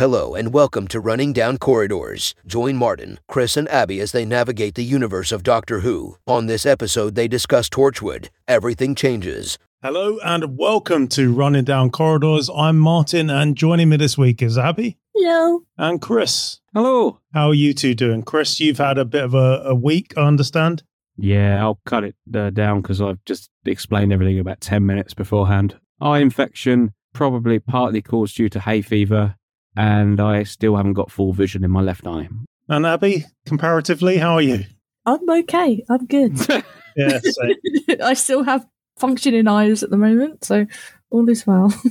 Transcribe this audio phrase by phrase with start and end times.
[0.00, 2.34] Hello, and welcome to Running Down Corridors.
[2.46, 6.16] Join Martyn, Chris, and Abi as they navigate the universe of Doctor Who.
[6.26, 8.30] On this episode, they discuss Torchwood.
[8.48, 9.58] Everything changes.
[9.82, 12.48] Hello and welcome to Running Down Corridors.
[12.48, 15.64] I'm Martyn, and joining me this week is Abi Hello.
[15.76, 16.60] and Chris.
[16.72, 17.20] Hello.
[17.34, 18.22] How are you two doing?
[18.22, 20.82] Chris, you've had a bit of a, a week, I understand.
[21.18, 25.78] Yeah, I'll cut it uh, down because I've just explained everything about 10 minutes beforehand.
[26.00, 29.34] Eye infection, probably partly caused due to hay fever,
[29.76, 32.28] and I still haven't got full vision in my left eye.
[32.68, 34.64] And Abi, comparatively, how are you?
[35.06, 35.84] I'm okay.
[35.88, 36.38] I'm good.
[36.96, 37.54] Yeah, same.
[38.02, 38.66] I still have
[38.98, 40.66] functioning eyes at the moment, so
[41.10, 41.72] all is well.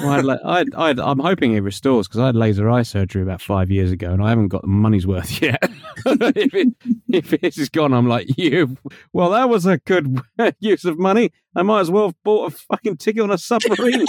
[0.00, 3.22] Well, I'd, like- I'd, I'd, I'm hoping it restores because I had laser eye surgery
[3.22, 5.58] about five years ago and I haven't got the money's worth yet.
[6.06, 6.68] if, it,
[7.08, 8.76] if this is gone, I'm like, you,
[9.12, 10.20] well, that was a good
[10.58, 11.30] use of money.
[11.54, 14.06] I might as well have bought a fucking ticket on a submarine.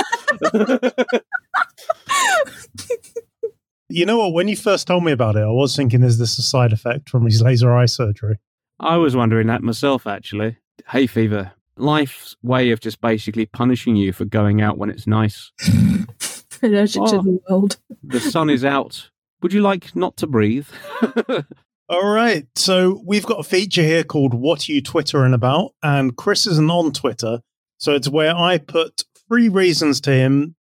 [3.96, 4.34] You know what?
[4.34, 7.10] When you first told me about it, I was thinking, is this a side effect
[7.10, 8.38] from his laser eye surgery?
[8.80, 10.58] I was wondering that myself, actually.
[10.90, 11.54] Hay fever.
[11.78, 15.52] Life's way of just basically punishing you for going out when it's nice.
[16.64, 17.08] Allergic Oh.
[17.08, 17.78] to the world.
[18.04, 19.10] The sun is out.
[19.42, 20.68] Would you like not to breathe?
[21.90, 22.48] All right.
[22.56, 25.72] So we've got a feature here called What Are You Twittering About?
[25.84, 27.42] And Chris isn't on Twitter.
[27.78, 30.56] So it's where I put three reasons to him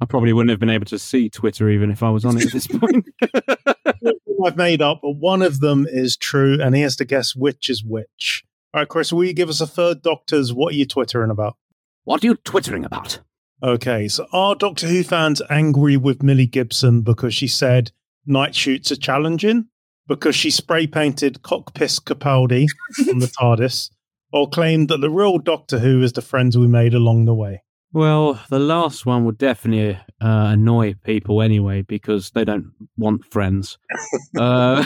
[0.00, 2.46] I probably wouldn't have been able to see Twitter even if I was on it
[2.46, 3.08] at this point.
[4.44, 7.70] I've made up, but one of them is true, and he has to guess which
[7.70, 8.44] is which.
[8.74, 11.56] All right, Chris, will you give us a third Doctor's What Are You Twittering About?
[12.04, 13.18] what are you twittering about?
[13.62, 17.92] Okay, so are Doctor Who fans angry with Millie Gibson because she said
[18.26, 19.68] night shoots are challenging?
[20.06, 22.66] Because she spray painted cockpiss Capaldi
[23.10, 23.90] on the TARDIS?
[24.32, 27.62] Or claimed that the real Doctor Who is the friends we made along the way?
[27.94, 33.78] Well, the last one would definitely uh, annoy people anyway because they don't want friends.
[34.36, 34.84] uh,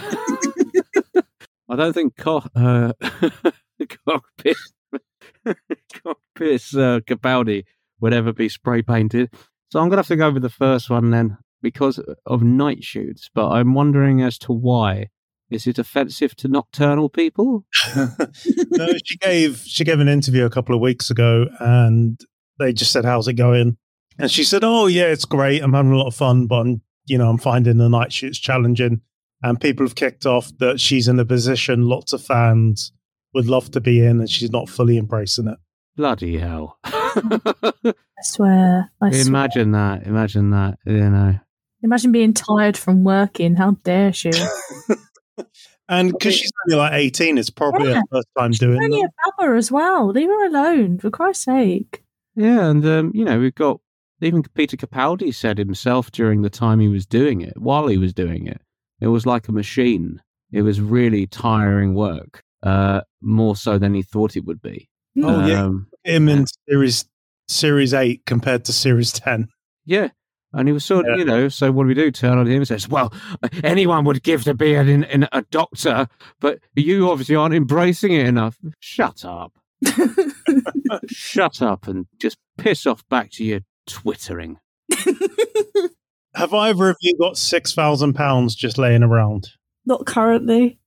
[1.71, 2.93] I don't think co- uh,
[4.05, 4.59] cockpit
[6.05, 7.65] cockpit uh, Capaldi
[7.99, 9.33] would ever be spray painted.
[9.73, 13.31] So I'm gonna have to go with the first one then because of night shoots.
[13.35, 15.09] But I'm wondering as to why.
[15.49, 17.65] Is it offensive to nocturnal people?
[17.97, 22.23] no, she gave she gave an interview a couple of weeks ago, and
[22.59, 23.77] they just said, "How's it going?"
[24.19, 25.63] And she said, "Oh yeah, it's great.
[25.63, 28.39] I'm having a lot of fun, but I'm you know I'm finding the night shoots
[28.39, 29.01] challenging."
[29.43, 32.91] And people have kicked off that she's in a position lots of fans
[33.35, 35.59] would love to be in, and she's not fully embracing it.
[35.97, 36.79] Bloody hell!
[36.85, 37.93] I
[38.23, 38.91] swear.
[39.01, 39.27] I swear.
[39.27, 40.07] Imagine that.
[40.07, 40.79] Imagine that.
[40.85, 41.39] You know.
[41.83, 43.55] Imagine being tired from working.
[43.57, 44.31] How dare she?
[45.91, 47.95] And because she's only like 18, it's probably Yeah.
[47.95, 49.09] her first time doing Only that.
[49.09, 50.09] a bummer as well.
[50.09, 52.03] Leave her alone, for Christ's sake.
[52.39, 53.81] Yeah, and um, you know we've got
[54.23, 58.13] even Peter Capaldi said himself during the time he was doing it, while he was
[58.15, 58.61] doing it,
[59.01, 60.23] it was like a machine.
[60.53, 64.89] It was really tiring work, uh, more so than he thought it would be.
[65.23, 65.65] Oh, yeah.
[65.65, 67.05] Um, Him in series
[67.49, 69.49] series eight compared to series 10.
[69.85, 70.09] yeah.
[70.55, 71.17] And he was sort of, Yeah.
[71.19, 72.11] you know, so what do we do?
[72.11, 73.13] Turn on him and says, well,
[73.63, 76.09] anyone would give to be an, an, a doctor,
[76.41, 78.57] but you obviously aren't embracing it enough.
[78.81, 79.53] Shut up.
[81.07, 84.59] Shut up and just piss off back to your twittering.
[86.35, 89.51] Have either of you got £6,000 just laying around?
[89.87, 90.79] Not currently.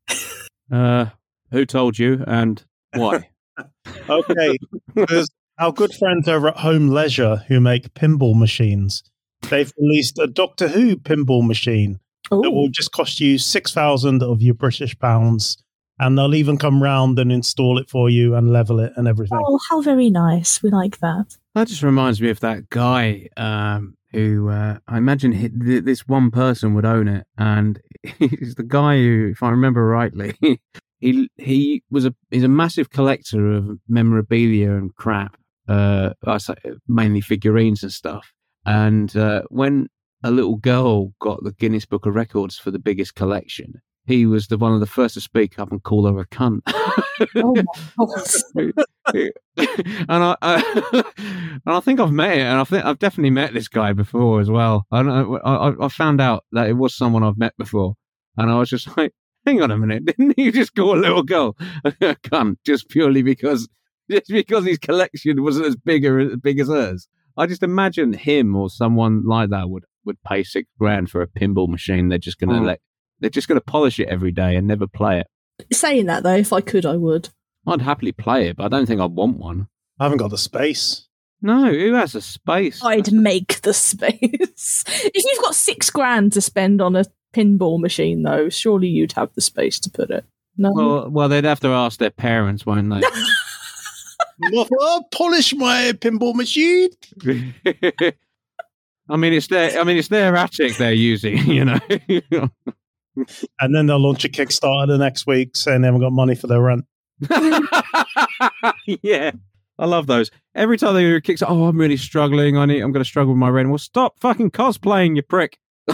[0.72, 1.08] Uh,
[1.52, 2.64] who told you and
[2.94, 3.30] why?
[4.10, 4.58] Okay,
[4.96, 5.30] because
[5.60, 9.04] our good friends over at Home Leisure, who make pinball machines,
[9.50, 14.42] they've released a Doctor Who pinball machine that will just cost you six thousand of
[14.42, 15.62] your British pounds,
[16.02, 19.40] and they'll even come round and install it for you and level it and everything.
[19.42, 20.62] oh, how very nice.
[20.64, 21.38] We like that.
[21.54, 26.08] That just reminds me of that guy um, who uh, I imagine he, th- this
[26.08, 27.80] one person would own it, and
[28.18, 30.36] he's the guy who, if I remember rightly,
[31.00, 36.56] he he was a he's a massive collector of memorabilia and crap, uh, I say
[36.88, 38.34] mainly figurines and stuff.
[38.66, 39.88] And uh, when
[40.24, 44.48] a little girl got the Guinness Book of Records for the biggest collection, he was
[44.48, 46.62] the one of the first to speak up and call her a cunt.
[47.34, 47.54] Oh
[49.14, 49.24] and
[50.10, 53.68] I, I and I think I've met it, and I think I've definitely met this
[53.68, 54.86] guy before as well.
[54.92, 57.96] And I, I, I found out that it was someone I've met before,
[58.38, 59.14] and I was just like,
[59.46, 61.56] "Hang on a minute, didn't you just call a little girl
[61.86, 63.68] a cunt just purely because
[64.10, 67.08] just because his collection wasn't as big or as big as hers?"
[67.38, 71.28] I just imagine him or someone like that would would pay six grand for a
[71.28, 72.10] pinball machine.
[72.10, 72.66] They're just gonna Mm.
[72.66, 72.82] let
[73.22, 75.28] they're just gonna polish it every day and never play it.
[75.74, 77.30] Saying that though, if I could, I would.
[77.68, 79.68] I'd happily play it, but I don't think I'd want one.
[80.00, 81.08] I haven't got the space.
[81.44, 82.84] No, who has a space?
[82.84, 84.84] I'd make the space.
[84.88, 89.34] if you've got six grand to spend on a pinball machine, though, surely you'd have
[89.36, 90.26] the space to put it.
[90.58, 90.72] No.
[90.74, 93.02] Well, well, they'd have to ask their parents, won't they?
[94.50, 96.90] Mother, polish my pinball machine.
[99.10, 99.80] I mean, it's their.
[99.80, 101.38] I mean, it's their attic they're using.
[101.38, 102.50] You know.
[103.60, 106.48] And then they'll launch a Kickstarter the next week saying they haven't got money for
[106.48, 106.86] their rent.
[108.86, 109.32] yeah,
[109.78, 110.32] I love those.
[110.56, 112.58] Every time they do a Kickstarter, oh, I'm really struggling.
[112.58, 112.82] I need.
[112.82, 113.70] I'm going to struggle with my rent.
[113.70, 115.60] Well, stop fucking cosplaying, you prick.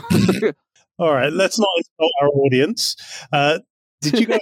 [1.00, 2.96] All right, let's not insult our audience.
[3.32, 3.60] Uh,
[4.02, 4.40] did you go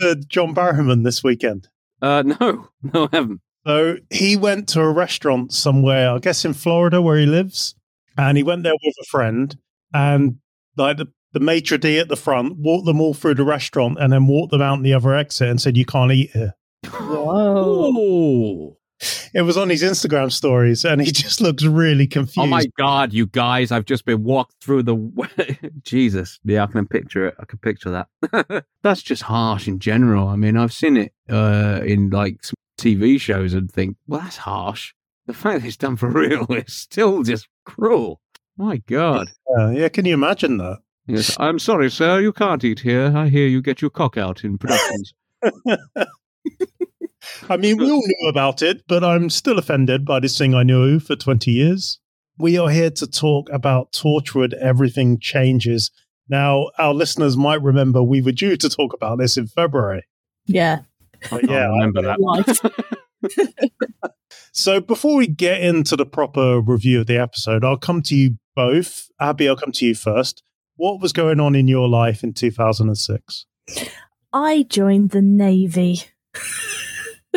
[0.00, 1.68] to John Barrowman this weekend?
[2.02, 3.40] uh, no, no, I haven't.
[3.66, 7.74] So he went to a restaurant somewhere, I guess in Florida where he lives,
[8.16, 9.54] and he went there with a friend,
[9.92, 10.38] and
[10.76, 14.12] like the, the maitre d at the front walked them all through the restaurant and
[14.12, 16.54] then walked them out in the other exit and said, "You can't eat here."
[16.86, 18.76] Whoa.
[19.32, 22.38] It was on his Instagram stories, and he just looks really confused.
[22.38, 23.70] Oh my god, you guys!
[23.70, 26.38] I've just been walked through the Jesus.
[26.44, 27.34] Yeah, I can picture it.
[27.38, 28.64] I can picture that.
[28.82, 30.28] That's just harsh in general.
[30.28, 32.42] I mean, I've seen it uh, in like
[32.78, 34.94] TV shows and think, well, that's harsh.
[35.26, 38.20] The fact that it's done for real is still just cruel.
[38.56, 39.28] My God.
[39.56, 40.78] Yeah, yeah, can you imagine that?
[41.06, 42.20] Yes, I'm sorry, sir.
[42.20, 43.12] You can't eat here.
[43.16, 45.14] I hear you get your cock out in productions.
[47.48, 50.62] I mean, we all knew about it, but I'm still offended by this thing I
[50.62, 51.98] knew for 20 years.
[52.38, 55.90] We are here to talk about Torchwood Everything Changes.
[56.28, 60.04] Now, our listeners might remember we were due to talk about this in February.
[60.46, 60.80] Yeah.
[61.28, 62.20] But yeah, I remember that.
[62.20, 62.60] Life.
[64.52, 68.36] So before we get into the proper review of the episode, I'll come to you
[68.56, 69.08] both.
[69.20, 70.42] Abi, I'll come to you first.
[70.80, 73.44] What was going on in your life in 2006?
[74.32, 76.04] I joined the Navy.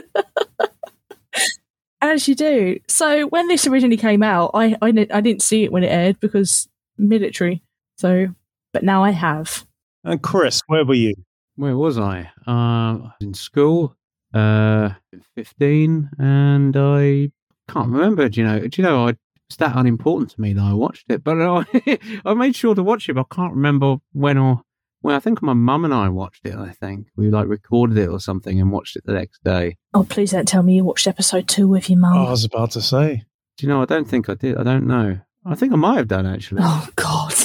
[2.02, 2.80] As you do.
[2.88, 6.22] So when this originally came out, I, I, I didn't see it when it aired
[6.22, 7.62] because military.
[7.98, 8.28] So,
[8.72, 9.66] but now I have.
[10.06, 11.14] And Chris, where were you?
[11.58, 12.32] Where was I?
[12.48, 13.98] Um, I was in school,
[14.34, 14.92] uh,
[15.36, 17.30] 15, and I
[17.68, 18.30] can't remember.
[18.30, 18.60] Do you know?
[18.68, 19.10] Do you know?
[19.10, 19.16] I,
[19.54, 21.64] it's that unimportant to me that I watched it, but I,
[22.26, 23.14] I made sure to watch it.
[23.14, 24.62] But I can't remember when or
[25.04, 25.16] well.
[25.16, 26.56] I think my mum and I watched it.
[26.56, 29.78] I think we like recorded it or something and watched it the next day.
[29.94, 32.72] Oh, please don't tell me you watched episode two with your Oh, I was about
[32.72, 33.26] to say.
[33.58, 33.84] Do you know?
[33.84, 34.58] I don't think I did.
[34.58, 35.20] I don't know.
[35.46, 36.62] I think I might have done actually.
[36.64, 37.34] Oh, God.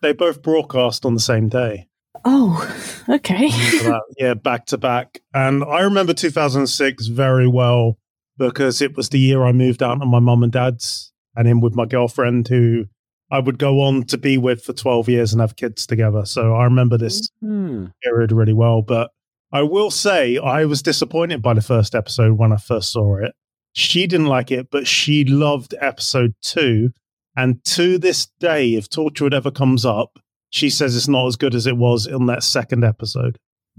[0.00, 1.88] They both broadcast on the same day.
[2.24, 2.64] Oh,
[3.08, 3.48] okay.
[4.16, 5.20] Yeah, back to back.
[5.34, 7.98] And I remember 2006 very well
[8.36, 11.60] because it was the year I moved out of my mum and dad's and him
[11.60, 12.86] with my girlfriend who
[13.30, 16.24] I would go on to be with for 12 years and have kids together.
[16.24, 17.86] So I remember this Hmm.
[18.02, 18.80] period really well.
[18.82, 19.10] But
[19.52, 23.32] I will say I was disappointed by the first episode when I first saw it.
[23.74, 26.90] She didn't like it, but she loved episode two.
[27.36, 30.18] And to this day, if Torchwood ever comes up,
[30.50, 33.38] she says it's not as good as it was in that second episode.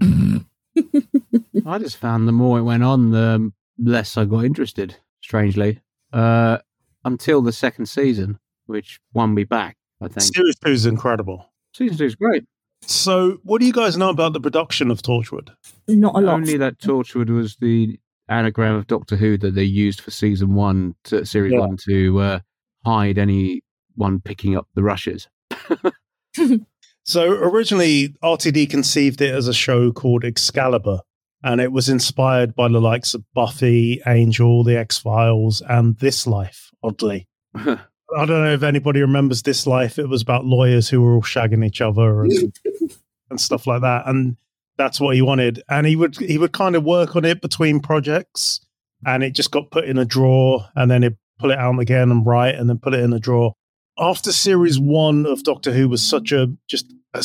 [1.66, 4.96] I just found the more it went on, the less I got interested.
[5.22, 5.80] Strangely,
[6.12, 6.58] uh,
[7.04, 9.76] until the second season, which won me back.
[10.00, 11.52] I think Series two is incredible.
[11.74, 12.44] season two is great.
[12.82, 15.50] So, what do you guys know about the production of Torchwood?
[15.86, 16.34] Not a lot.
[16.34, 17.98] Only that Torchwood was the
[18.28, 21.58] anagram of Doctor Who that they used for season one, to, series Yeah.
[21.60, 22.38] one, to uh,
[22.86, 25.28] hide anyone picking up the rushes.
[27.02, 31.00] So, originally, RTD conceived it as a show called Excalibur,
[31.42, 36.26] and it was inspired by the likes of Buffy, Angel, The X Files, and This
[36.26, 37.28] Life, oddly.
[37.54, 39.98] I don't know if anybody remembers This Life.
[39.98, 42.58] It was about lawyers who were all shagging each other and,
[43.30, 44.06] and stuff like that.
[44.06, 44.36] And
[44.76, 45.62] that's what he wanted.
[45.68, 48.60] And he would he would kind of work on it between projects,
[49.06, 52.10] and it just got put in a drawer, and then he'd pull it out again
[52.10, 53.54] and write, and then put it in a drawer.
[53.98, 57.24] After series one of Doctor Who was such a just a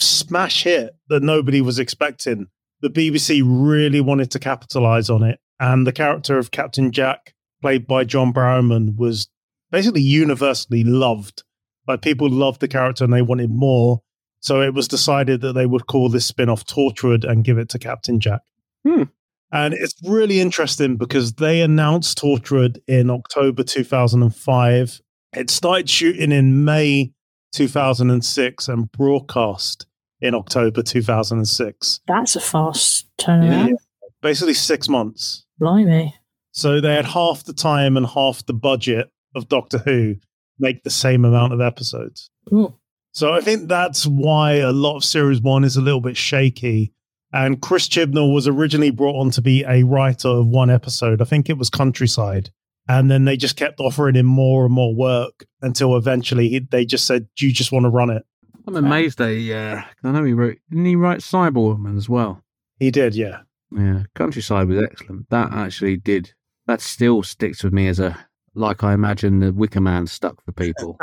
[0.00, 2.48] smash hit that nobody was expecting,
[2.84, 5.40] the BBC really wanted to capitalize on it.
[5.58, 9.28] And the character of Captain Jack, played by John Barrowman, was
[9.70, 11.44] basically universally loved.
[11.88, 14.02] Like people loved the character and they wanted more.
[14.40, 17.70] So it was decided that they would call this spin off Torchwood and give it
[17.70, 18.42] to Captain Jack.
[18.86, 19.04] Hmm.
[19.50, 25.00] And it's really interesting because they announced Torchwood in October 2005.
[25.32, 27.12] It started shooting in May
[27.52, 29.86] 2006 and broadcast
[30.20, 32.00] in October 2006.
[32.06, 33.68] That's a fast turnaround.
[33.68, 33.74] Yeah.
[34.22, 35.44] Basically, six months.
[35.58, 36.14] Blimey.
[36.52, 40.16] So they had half the time and half the budget of Doctor Who
[40.58, 42.30] make the same amount of episodes.
[42.52, 42.74] Ooh.
[43.12, 46.92] So I think that's why a lot of series one is a little bit shaky.
[47.32, 51.20] And Chris Chibnall was originally brought on to be a writer of one episode.
[51.20, 52.50] I think it was Countryside.
[52.88, 57.06] And then they just kept offering him more and more work until eventually they just
[57.06, 58.24] said, "Do you just want to run it?"
[58.66, 59.52] I'm amazed they.
[59.52, 60.58] Uh, I know he wrote.
[60.70, 62.42] Didn't he write Cyberwoman as well?
[62.78, 63.40] He did, yeah.
[63.70, 65.28] Yeah, Countryside was excellent.
[65.30, 66.32] That actually did.
[66.66, 70.52] That still sticks with me as a like I imagine the Wicker Man stuck for
[70.52, 70.98] people.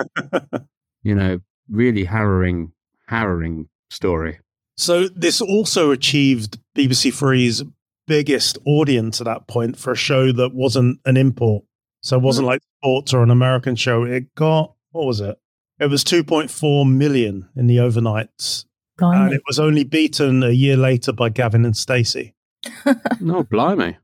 [1.03, 1.39] you know,
[1.69, 2.71] really harrowing,
[3.07, 4.39] harrowing story.
[4.77, 7.63] So this also achieved BBC Three's
[8.07, 11.63] biggest audience at that point for a show that wasn't an import.
[12.01, 14.03] So it wasn't like sports or an American show.
[14.03, 15.37] It got what was it?
[15.81, 18.65] It was 2.4 million in the overnights,
[19.00, 22.35] and it was only beaten a year later by Gavin and Stacey.
[23.19, 23.97] No, blimey.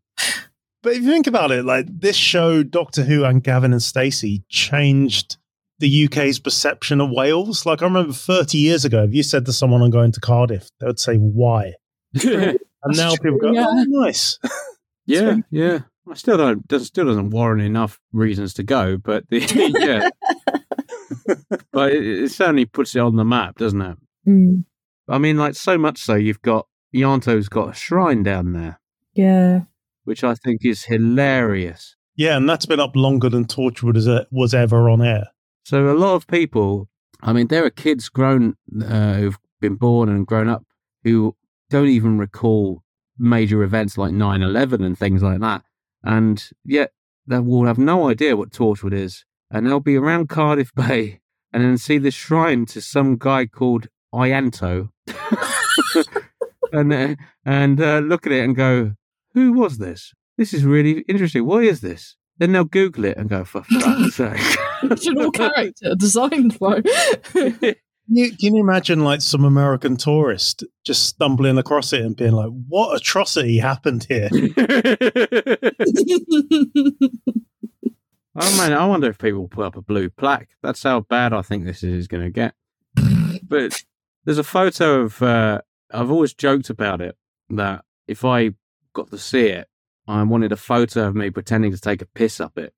[0.81, 4.43] But if you think about it, like this show, Doctor Who and Gavin and Stacey
[4.50, 5.38] changed
[5.77, 7.65] the UK's perception of Wales.
[7.67, 10.69] Like I remember 30 years ago, if you said to someone, I'm going to Cardiff,
[10.79, 11.74] they would say, why?
[12.84, 13.65] And now true, people go, yeah.
[13.67, 14.39] oh, nice.
[15.07, 15.79] yeah, yeah.
[16.10, 16.63] I still don't.
[16.81, 19.39] Still doesn't warrant enough reasons to go, but the,
[19.79, 20.10] yeah.
[21.72, 23.98] But it, it certainly puts it on the map, doesn't it?
[24.27, 24.65] Mm,
[25.07, 28.79] I mean, like so much so, you've got Ianto's got a shrine down there,
[29.13, 29.62] yeah.
[30.05, 31.96] which I think is hilarious.
[32.15, 35.27] Yeah, and that's been up longer than Torchwood is, uh, was ever on air.
[35.63, 36.89] So a lot of people,
[37.22, 40.63] I mean, there are kids grown uh, who've been born and grown up
[41.03, 41.36] who
[41.69, 42.84] don't even recall
[43.17, 45.63] major events like 9-11 and things like that.
[46.03, 46.91] And yet
[47.27, 49.25] they will have no idea what Torchwood is.
[49.50, 51.22] And they'll be around Cardiff Bay
[51.54, 54.89] and then see this shrine to some guy called Ianto.
[56.74, 58.94] and uh, and uh, look at it and go,
[59.34, 60.13] who was this?
[60.38, 61.46] This is really interesting.
[61.46, 62.16] What is this?
[62.38, 64.58] Then they'll Google it and go, for fuck's sake.
[64.84, 66.82] Original character designed by.
[68.10, 72.51] You, can you imagine like some American tourist just stumbling across it and being like,
[72.68, 74.30] what atrocity happened here?
[78.39, 80.50] Oh man, I wonder if people put up a blue plaque.
[80.62, 82.53] That's how bad I think this is going to get.
[83.50, 83.82] But
[84.25, 85.22] there's a photo of.
[85.22, 87.15] Uh, I've always joked about it
[87.50, 88.51] that if I
[88.94, 89.67] got to see it,
[90.06, 92.74] I wanted a photo of me pretending to take a piss up it.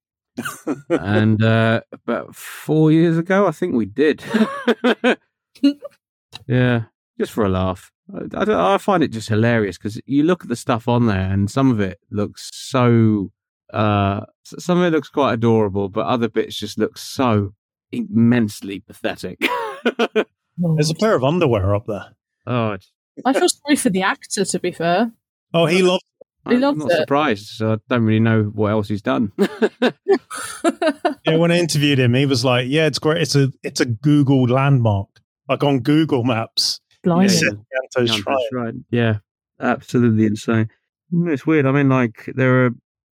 [0.88, 4.22] and uh, about four years ago, I think we did.
[6.46, 6.84] yeah,
[7.18, 7.90] just for a laugh.
[8.14, 11.30] I, I, I find it just hilarious because you look at the stuff on there,
[11.32, 13.32] and some of it looks so.
[13.72, 17.54] Uh, some of it looks quite adorable, but other bits just look so
[17.92, 19.38] immensely pathetic.
[20.58, 22.14] There's a pair of underwear up there.
[22.46, 22.92] oh, it's,
[23.24, 25.12] I feel sorry for the actor, to be fair.
[25.54, 26.02] Oh, he loved
[26.48, 26.96] He I'm loves not it.
[26.98, 27.46] surprised.
[27.48, 29.32] So I don't really know what else he's done.
[31.26, 33.20] Yeah, when I interviewed him, he was like, "Yeah, it's great.
[33.22, 35.08] It's a it's a Google landmark,
[35.48, 37.32] like on Google Maps." Blimey.
[37.32, 38.74] Yeah, Yeah, that's right.
[38.90, 39.18] Yeah,
[39.60, 40.70] absolutely insane.
[41.12, 41.66] It's weird.
[41.66, 42.70] I mean, like there are.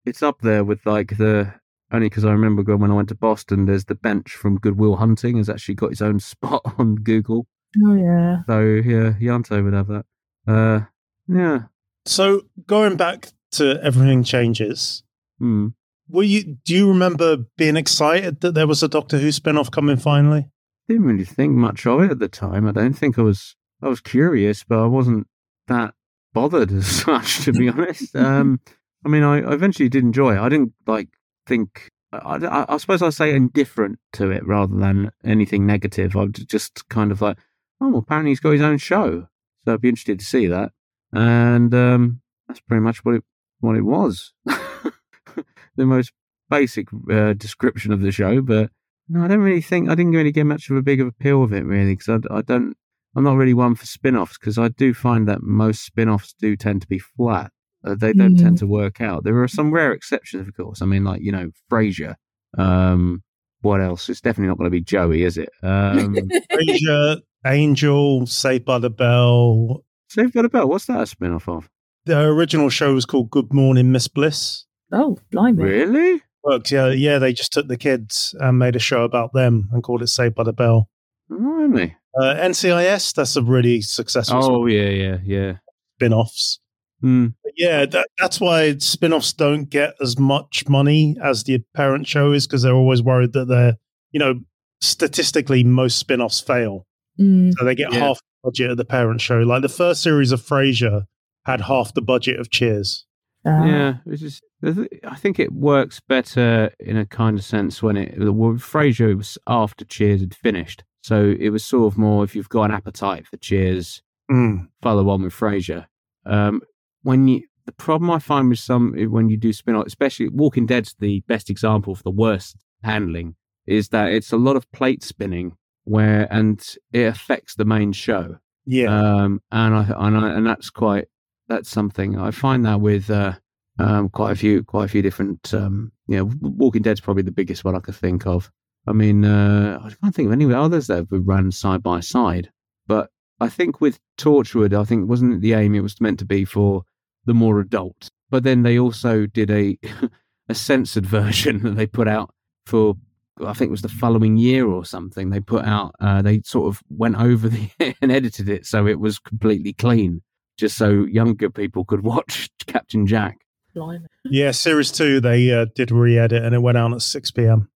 [0.08, 1.52] It's up there with like the
[1.92, 3.66] only because I remember going when I went to Boston.
[3.66, 7.46] There's the bench from Good Will Hunting has actually got its own spot on Google.
[7.86, 8.42] Oh, yeah.
[8.46, 10.04] So yeah, Ianto would have that.
[10.46, 10.80] Uh,
[11.28, 11.62] yeah.
[12.06, 15.02] So going back to everything changes.
[15.38, 15.68] Hmm.
[16.08, 16.56] Were you?
[16.64, 20.48] Do you remember being excited that there was a Doctor Who spin-off coming finally?
[20.88, 22.66] Didn't really think much of it at the time.
[22.66, 23.54] I don't think I was.
[23.82, 25.26] I was curious, but I wasn't
[25.66, 25.92] that
[26.32, 28.14] bothered as such, to be honest.
[28.16, 28.60] Um,
[29.04, 30.40] I mean, I, I eventually did enjoy it.
[30.40, 31.08] I didn't like
[31.46, 31.90] think.
[32.12, 36.16] I, I, I suppose I say indifferent to it rather than anything negative.
[36.16, 37.36] I was just kind of like,
[37.80, 39.28] oh, well, apparently he's got his own show,
[39.64, 40.72] so I'd be interested to see that.
[41.12, 43.24] And um, that's pretty much what it
[43.60, 44.32] what it was.
[44.44, 46.12] the most
[46.50, 48.70] basic uh, description of the show, but
[49.08, 51.42] no, I don't really think I didn't really get much of a big of appeal
[51.42, 52.76] of it really because I, I don't.
[53.16, 56.82] I'm not really one for spin-offs because I do find that most spin-offs do tend
[56.82, 57.50] to be flat.
[57.84, 58.42] Uh, they don't Mm.
[58.42, 59.24] tend to work out.
[59.24, 60.82] There are some rare exceptions, of course.
[60.82, 62.14] I mean, like you know, Frasier.
[62.56, 63.22] Um,
[63.60, 64.08] what else?
[64.08, 65.48] It's definitely not going to be Joey, is it?
[65.62, 66.14] Um,
[66.52, 69.84] Frasier, Angel, Saved by the Bell.
[70.08, 70.68] Saved by the Bell.
[70.68, 71.68] What's that a spin-off of?
[72.06, 74.64] The original show was called Good Morning Miss Bliss.
[74.92, 75.62] Oh, blimey.
[75.62, 76.22] Really?
[76.44, 77.18] Worked, yeah, yeah.
[77.18, 80.34] They just took the kids and made a show about them and called it Saved
[80.34, 80.88] by the Bell.
[81.28, 81.94] Blimey.
[82.18, 85.52] Uh, NCIS, that's a really successful Oh yeah, yeah, yeah.
[85.96, 86.58] spin-offs.
[87.02, 87.34] Mm.
[87.56, 92.46] Yeah, that, that's why spin-offs don't get as much money as the parent show is
[92.46, 93.76] because they're always worried that they're,
[94.12, 94.40] you know,
[94.80, 96.86] statistically most spin-offs fail.
[97.20, 97.52] Mm.
[97.58, 98.00] So they get Yeah.
[98.00, 99.38] half the budget of the parent show.
[99.40, 101.04] Like the first series of Frasier
[101.46, 103.04] had half the budget of Cheers.
[103.46, 103.64] Ah.
[103.64, 104.42] Yeah, it's just.
[104.64, 108.18] I I think it works better in a kind of sense when it.
[108.18, 112.48] Well, Frasier was after Cheers had finished, so it was sort of more if you've
[112.48, 114.68] got an appetite for Cheers, Mm.
[114.82, 115.86] follow on with Frasier.
[116.26, 116.60] Um,
[117.02, 120.66] when you the problem I find with some when you do spin off, especially Walking
[120.66, 123.36] Dead's the best example for the worst handling,
[123.66, 128.36] is that it's a lot of plate spinning where and it affects the main show.
[128.64, 128.88] Yeah.
[128.88, 131.08] Um, and I and I, and that's quite
[131.48, 133.34] that's something I find that with uh,
[133.78, 137.32] um, quite a few quite a few different um, you know Walking Dead's probably the
[137.32, 138.50] biggest one I could think of.
[138.86, 142.50] I mean, uh, I can't think of any others that have run side by side,
[142.86, 145.74] but I think with Torchwood, I think wasn't it the aim?
[145.74, 146.82] It was meant to be for
[147.24, 149.78] the more adult, but then they also did a
[150.48, 152.34] a censored version that they put out
[152.66, 152.96] for
[153.44, 155.30] I think it was the following year or something.
[155.30, 157.70] They put out, uh, they sort of went over the
[158.02, 160.22] and edited it so it was completely clean,
[160.56, 163.38] just so younger people could watch Captain Jack.
[163.74, 164.06] Blimey.
[164.24, 167.68] Yeah, series two, they uh, did re edit and it went out at 6 p.m.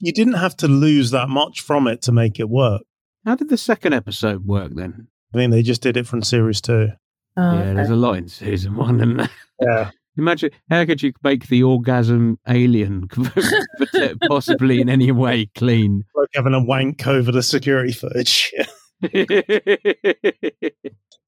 [0.00, 2.82] You didn't have to lose that much from it to make it work.
[3.24, 5.08] How did the second episode work then?
[5.34, 6.90] I mean, they just did it from series two.
[7.36, 9.28] Oh, yeah, there's a lot in season one, and
[9.60, 9.90] Yeah.
[10.16, 13.08] imagine how could you make the orgasm alien
[14.28, 16.04] possibly in any way clean?
[16.14, 18.52] Like having a wank over the security footage.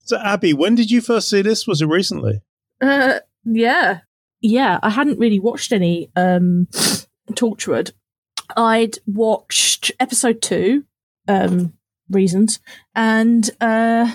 [0.05, 1.67] so, Abi, when did you first see this?
[1.67, 2.41] Was it recently?
[2.81, 4.01] Uh, yeah,
[4.41, 4.79] yeah.
[4.83, 6.69] I hadn't really watched any um,
[7.33, 7.93] Torchwood.
[8.57, 10.85] I'd watched episode two,
[11.27, 11.73] um,
[12.11, 12.61] reasons,
[12.95, 14.13] and uh,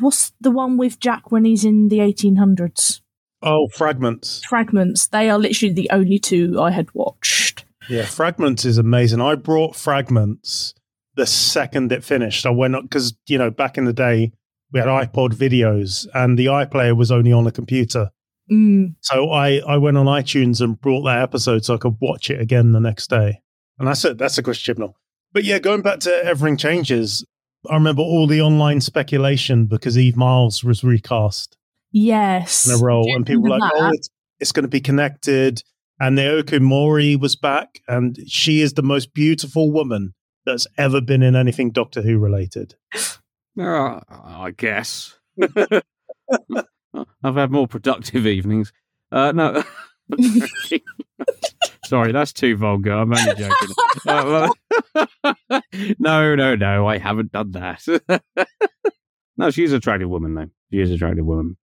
[0.00, 3.02] what's the one with Jack when he's in the eighteen hundreds?
[3.42, 4.44] Oh, Fragments.
[4.44, 5.08] Fragments.
[5.08, 7.64] They are literally the only two I had watched.
[7.88, 9.20] Yeah, Fragments is amazing.
[9.20, 10.74] I brought Fragments
[11.16, 12.46] the second it finished.
[12.46, 14.32] I went up because, you know, back in the day,
[14.72, 18.10] we had iPod videos and the iPlayer was only on a computer.
[18.50, 18.94] Mm.
[19.00, 22.40] So I, I went on iTunes and brought that episode so I could watch it
[22.40, 23.40] again the next day.
[23.78, 24.18] And that's it.
[24.18, 24.94] That's a Chris Chibnall.
[25.32, 27.24] But yeah, going back to Everything Changes,
[27.68, 31.56] I remember all the online speculation because Eve Miles was recast
[31.90, 32.66] Yes.
[32.68, 34.08] in a role, and people were like, Remember "Oh, it's,
[34.40, 35.62] it's going to be connected."
[36.00, 41.22] And Naoko Mori was back, and she is the most beautiful woman that's ever been
[41.22, 42.74] in anything Doctor Who related.
[43.60, 45.18] Uh, I guess.
[47.22, 48.72] I've had more productive evenings.
[49.10, 49.62] Uh, no.
[51.92, 52.92] Sorry, that's too vulgar.
[52.94, 53.68] I'm only joking.
[55.98, 56.86] No, no, no.
[56.86, 58.24] I haven't done that.
[59.36, 60.48] no, she's an attractive woman, though.
[60.72, 61.58] She is an attractive woman.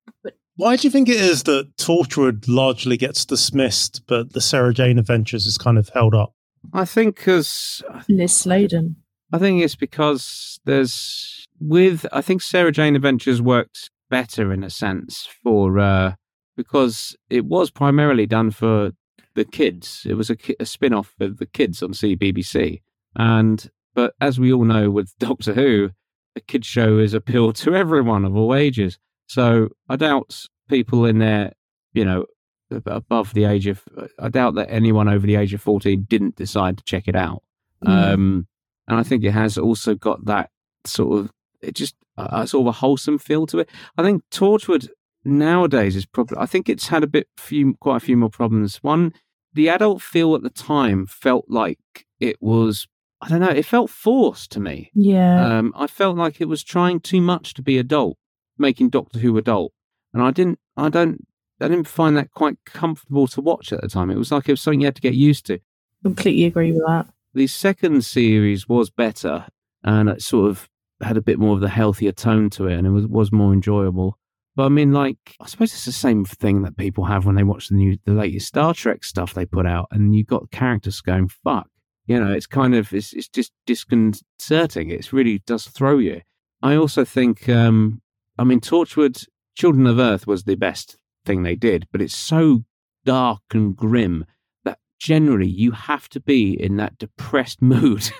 [0.55, 4.99] Why do you think it is that Torchwood largely gets dismissed, but the Sarah Jane
[4.99, 6.35] Adventures is kind of held up?
[6.73, 8.97] I think because Liz Sladen.
[9.33, 14.69] I think it's because there's with I think Sarah Jane Adventures worked better in a
[14.69, 16.13] sense for uh
[16.55, 18.91] because it was primarily done for
[19.39, 20.05] the kids.
[20.07, 22.81] It was a, a spin-off of the kids on CBBC.
[23.15, 25.91] And but as we all know with Doctor Who,
[26.35, 28.99] a kids show is appealed to everyone of all ages.
[29.27, 31.53] So I doubt people in there,
[31.93, 32.25] you know,
[32.85, 33.83] above the age of
[34.19, 37.41] I doubt that anyone over the age of 14 didn't decide to check it out.
[37.83, 38.13] Mm.
[38.13, 38.47] Um
[38.87, 40.49] and I think it has also got that
[40.85, 43.69] sort of it just a sort of a wholesome feel to it.
[43.97, 44.89] I think Torchwood
[45.23, 48.77] nowadays is probably I think it's had a bit few quite a few more problems.
[48.83, 49.13] One,
[49.53, 51.79] the adult feel at the time felt like
[52.19, 52.87] it was
[53.21, 54.91] I don't know, it felt forced to me.
[54.93, 55.57] Yeah.
[55.57, 58.17] Um, I felt like it was trying too much to be adult,
[58.57, 59.73] making Doctor Who adult,
[60.13, 60.59] and I didn't.
[60.77, 61.25] I don't.
[61.61, 64.09] I didn't find that quite comfortable to watch at the time.
[64.09, 65.59] It was like it was something you had to get used to.
[66.03, 67.07] Completely agree with that.
[67.33, 69.47] The second series was better,
[69.83, 70.69] and it sort of
[71.01, 73.51] had a bit more of the healthier tone to it, and it was was more
[73.51, 74.17] enjoyable.
[74.55, 77.43] But I mean, like, I suppose it's the same thing that people have when they
[77.43, 81.01] watch the new, the latest Star Trek stuff they put out, and you've got characters
[81.01, 81.67] going, "Fuck,"
[82.07, 82.33] you know.
[82.33, 84.89] It's kind of, it's, it's just disconcerting.
[84.89, 86.21] It really does throw you.
[86.61, 88.01] I also think, um,
[88.37, 92.63] I mean, Torchwood, Children of Earth was the best thing they did, but it's so
[93.05, 94.25] dark and grim
[94.65, 98.11] that generally you have to be in that depressed mood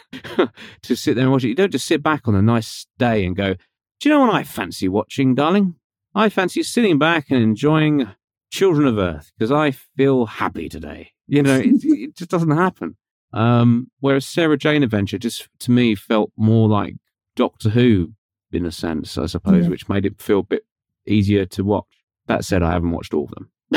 [0.83, 1.49] to sit there and watch it.
[1.49, 3.55] You don't just sit back on a nice day and go,
[3.99, 5.75] Do you know what I fancy watching, darling?
[6.15, 8.07] I fancy sitting back and enjoying
[8.51, 11.11] Children of Earth because I feel happy today.
[11.27, 12.97] You know, it, it just doesn't happen.
[13.31, 16.95] Um, whereas Sarah Jane Adventure just to me felt more like
[17.35, 18.13] Doctor Who
[18.51, 19.69] in a sense, I suppose, Yeah.
[19.69, 20.63] which made it feel a bit
[21.05, 21.85] easier to watch.
[22.25, 23.51] That said, I haven't watched all of them.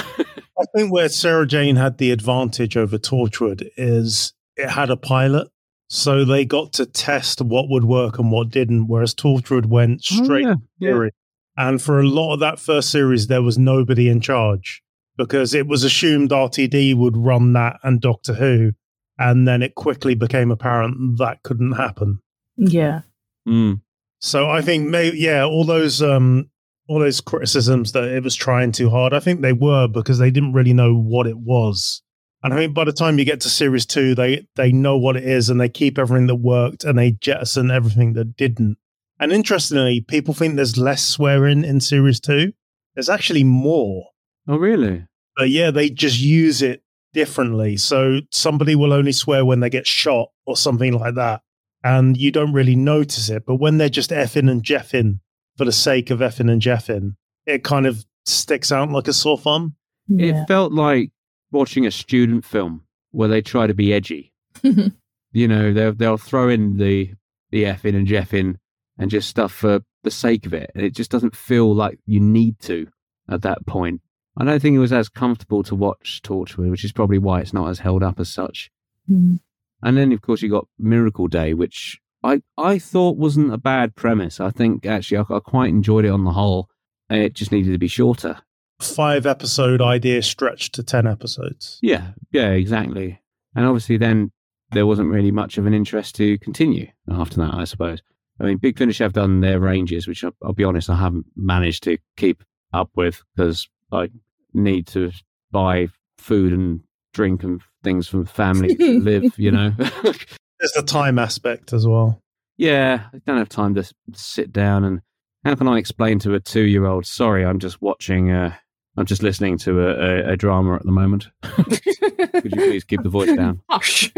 [0.58, 5.48] I think where Sarah Jane had the advantage over Torchwood is it had a pilot.
[5.88, 10.46] So they got to test what would work and what didn't, whereas Torchwood went straight
[10.46, 11.08] Oh, yeah, yeah.
[11.56, 11.68] Theory.
[11.68, 14.82] And for a lot of that first series, there was nobody in charge
[15.16, 18.72] because it was assumed RTD would run that and Doctor Who.
[19.18, 22.20] And then it quickly became apparent that couldn't happen.
[22.56, 23.02] Yeah.
[23.46, 23.80] Mm.
[24.20, 26.50] So I think, maybe, yeah, all those um,
[26.88, 29.12] all those criticisms that it was trying too hard.
[29.12, 32.02] I think they were because they didn't really know what it was.
[32.42, 35.16] And I think by the time you get to series two, they they know what
[35.16, 38.78] it is and they keep everything that worked and they jettison everything that didn't.
[39.22, 42.54] And interestingly, people think there's less swearing in series two.
[42.96, 44.08] There's actually more.
[44.48, 45.06] Oh, really?
[45.36, 46.82] But yeah, they just use it
[47.12, 47.76] differently.
[47.76, 51.42] So somebody will only swear when they get shot or something like that.
[51.84, 53.44] And you don't really notice it.
[53.46, 55.20] But when they're just effing and jeffing
[55.56, 57.14] for the sake of effing and jeffing,
[57.46, 59.76] it kind of sticks out like a sore thumb.
[60.08, 60.42] Yeah.
[60.42, 61.12] It felt like
[61.52, 62.82] watching a student film
[63.12, 64.32] where they try to be edgy.
[64.62, 67.12] you know, they'll they'll throw in the
[67.52, 68.58] the F in and Jeff in
[68.98, 70.70] and just stuff for the sake of it.
[70.74, 72.88] And it just doesn't feel like you need to
[73.28, 74.00] at that point.
[74.36, 77.52] I don't think it was as comfortable to watch Torchwood, which is probably why it's
[77.52, 78.70] not as held up as such.
[79.10, 79.40] Mm.
[79.82, 83.94] And then, of course, you got Miracle Day, which I, I thought wasn't a bad
[83.94, 84.40] premise.
[84.40, 86.68] I think actually I, I quite enjoyed it on the whole.
[87.10, 88.38] It just needed to be shorter.
[88.80, 91.78] Five episode idea stretched to 10 episodes.
[91.82, 93.20] Yeah, yeah, exactly.
[93.54, 94.32] And obviously, then
[94.70, 98.02] there wasn't really much of an interest to continue after that, I suppose.
[98.40, 101.26] I mean, Big Finish have done their ranges, which I'll, I'll be honest, I haven't
[101.36, 102.42] managed to keep
[102.72, 104.10] up with because I
[104.54, 105.12] need to
[105.50, 106.80] buy food and
[107.12, 109.70] drink and things from family to live, you know.
[109.78, 112.20] There's the time aspect as well.
[112.56, 115.00] yeah, I don't have time to sit down and
[115.44, 118.54] how can I explain to a two year old, sorry, I'm just watching, uh,
[118.96, 121.28] I'm just listening to a, a, a drama at the moment.
[121.42, 123.60] Could you please keep the voice down?
[123.68, 124.12] Hush.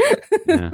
[0.46, 0.70] Yeah.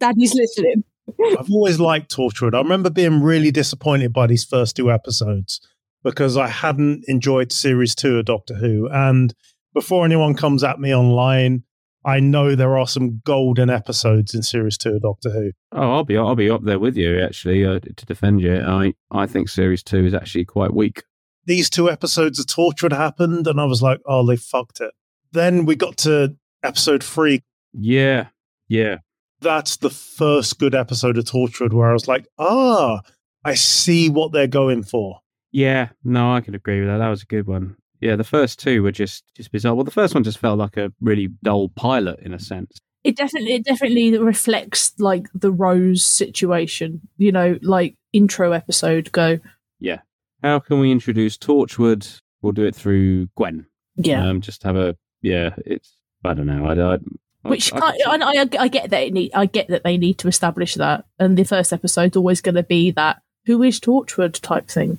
[0.00, 0.84] Daddy's listening.
[1.08, 2.54] I've always liked Torchwood.
[2.54, 5.60] I remember being really disappointed by these first two episodes
[6.02, 8.88] because I hadn't enjoyed series two of Doctor Who.
[8.90, 9.34] And
[9.72, 11.64] before anyone comes at me online,
[12.04, 15.52] I know there are some golden episodes in series two of Doctor Who.
[15.72, 18.60] Oh, I'll be I'll be up there with you actually uh, to defend you.
[18.60, 21.02] I I think series two is actually quite weak.
[21.46, 24.92] These two episodes of Torchwood happened, and I was like, oh, they fucked it.
[25.32, 27.42] Then we got to episode three.
[27.72, 28.28] Yeah,
[28.68, 28.98] yeah,
[29.44, 33.02] That's the first good episode of Torchwood where I was like, ah,
[33.44, 35.20] I see what they're going for.
[35.52, 35.90] yeah.
[36.02, 36.98] No, I can agree with that.
[36.98, 37.76] That was a good one.
[38.00, 39.74] Yeah, the first two were just just bizarre.
[39.74, 42.78] Well, the first one just felt like a really dull pilot in a sense.
[43.04, 47.02] It definitely, it definitely reflects like the Rose situation.
[47.18, 49.12] You know, like intro episode.
[49.12, 49.38] Go.
[49.78, 50.00] Yeah.
[50.42, 52.20] How can we introduce Torchwood?
[52.42, 53.66] We'll do it through Gwen.
[53.96, 54.26] Yeah.
[54.26, 55.50] Um, just have a yeah.
[55.64, 56.64] It's I don't know.
[56.66, 56.98] I, I,
[57.44, 60.18] Which I, I, I, I, I get that it need, I get that they need
[60.18, 64.40] to establish that, and the first episode's always going to be that who is Torchwood
[64.40, 64.98] type thing.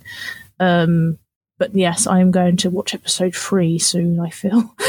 [0.59, 1.17] Um,
[1.57, 4.19] but yes, I am going to watch episode three soon.
[4.19, 4.75] I feel.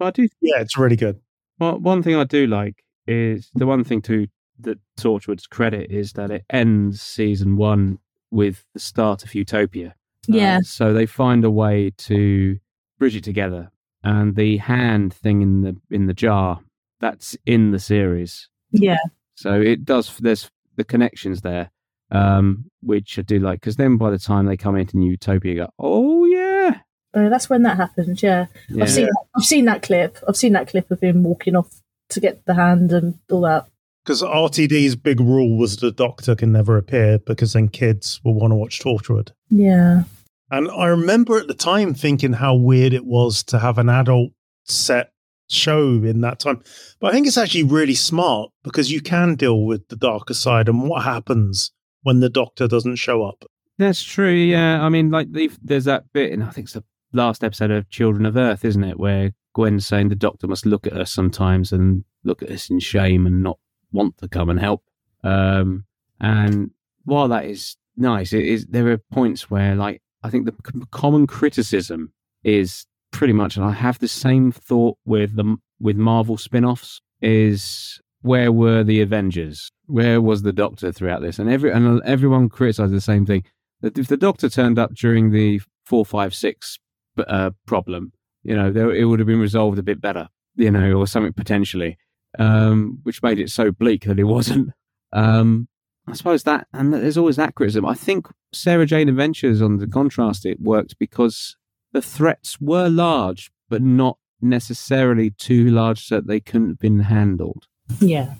[0.00, 1.20] I do Yeah, it's really good.
[1.58, 4.26] Well, one thing I do like is the one thing to
[4.60, 7.98] that Torchwood's credit is that it ends season one
[8.30, 9.88] with the start of Utopia.
[10.28, 10.60] Uh, Yeah.
[10.62, 12.58] so they find a way to
[12.98, 13.70] bridge it together,
[14.04, 16.60] and the hand thing in the in the jar
[17.00, 18.48] that's in the series.
[18.70, 18.98] yeah,
[19.34, 20.16] So it does.
[20.18, 21.70] There's the connections there,
[22.10, 25.58] um, which I do like because then by the time they come into Utopia, you
[25.60, 26.78] go, oh yeah,
[27.14, 28.22] uh, that's when that happens.
[28.22, 28.46] Yeah.
[28.68, 28.84] yeah.
[28.84, 30.18] I've seen I've seen that clip.
[30.26, 33.66] I've seen that clip of him walking off to get the hand and all that.
[34.04, 38.50] Because RTD's big rule was the Doctor can never appear because then kids will want
[38.50, 39.30] to watch Torchwood.
[39.48, 40.04] Yeah.
[40.52, 44.32] And I remember at the time thinking how weird it was to have an adult
[44.64, 45.10] set
[45.48, 46.62] show in that time.
[47.00, 50.68] But I think it's actually really smart because you can deal with the darker side
[50.68, 53.46] and what happens when the Doctor doesn't show up.
[53.78, 54.30] That's true.
[54.30, 56.84] Yeah, I mean, like there's that bit, and I think it's the
[57.14, 60.86] last episode of Children of Earth, isn't it, where Gwen's saying the Doctor must look
[60.86, 63.58] at us sometimes and look at us in shame and not
[63.90, 64.84] want to come and help.
[65.24, 65.86] Um,
[66.20, 66.72] and
[67.04, 70.80] while that is nice, it is there are points where, like, I think the c-
[70.90, 72.12] common criticism
[72.44, 78.00] is pretty much, and I have the same thought with the with Marvel spin-offs is
[78.22, 79.70] where were the Avengers?
[79.86, 81.38] Where was the Doctor throughout this?
[81.38, 83.44] And every and everyone criticized the same thing.
[83.80, 86.78] That if the Doctor turned up during the four, five, six
[87.18, 88.12] uh, problem,
[88.44, 91.32] you know, there, it would have been resolved a bit better, you know, or something
[91.32, 91.98] potentially,
[92.38, 94.70] um, which made it so bleak that it wasn't.
[95.12, 95.68] Um,
[96.06, 97.86] I suppose that, and there's always that criticism.
[97.86, 101.56] I think Sarah Jane Adventures, on the contrast, it worked because
[101.92, 107.00] the threats were large, but not necessarily too large so that they couldn't have been
[107.00, 107.66] handled.
[108.00, 108.34] Yeah.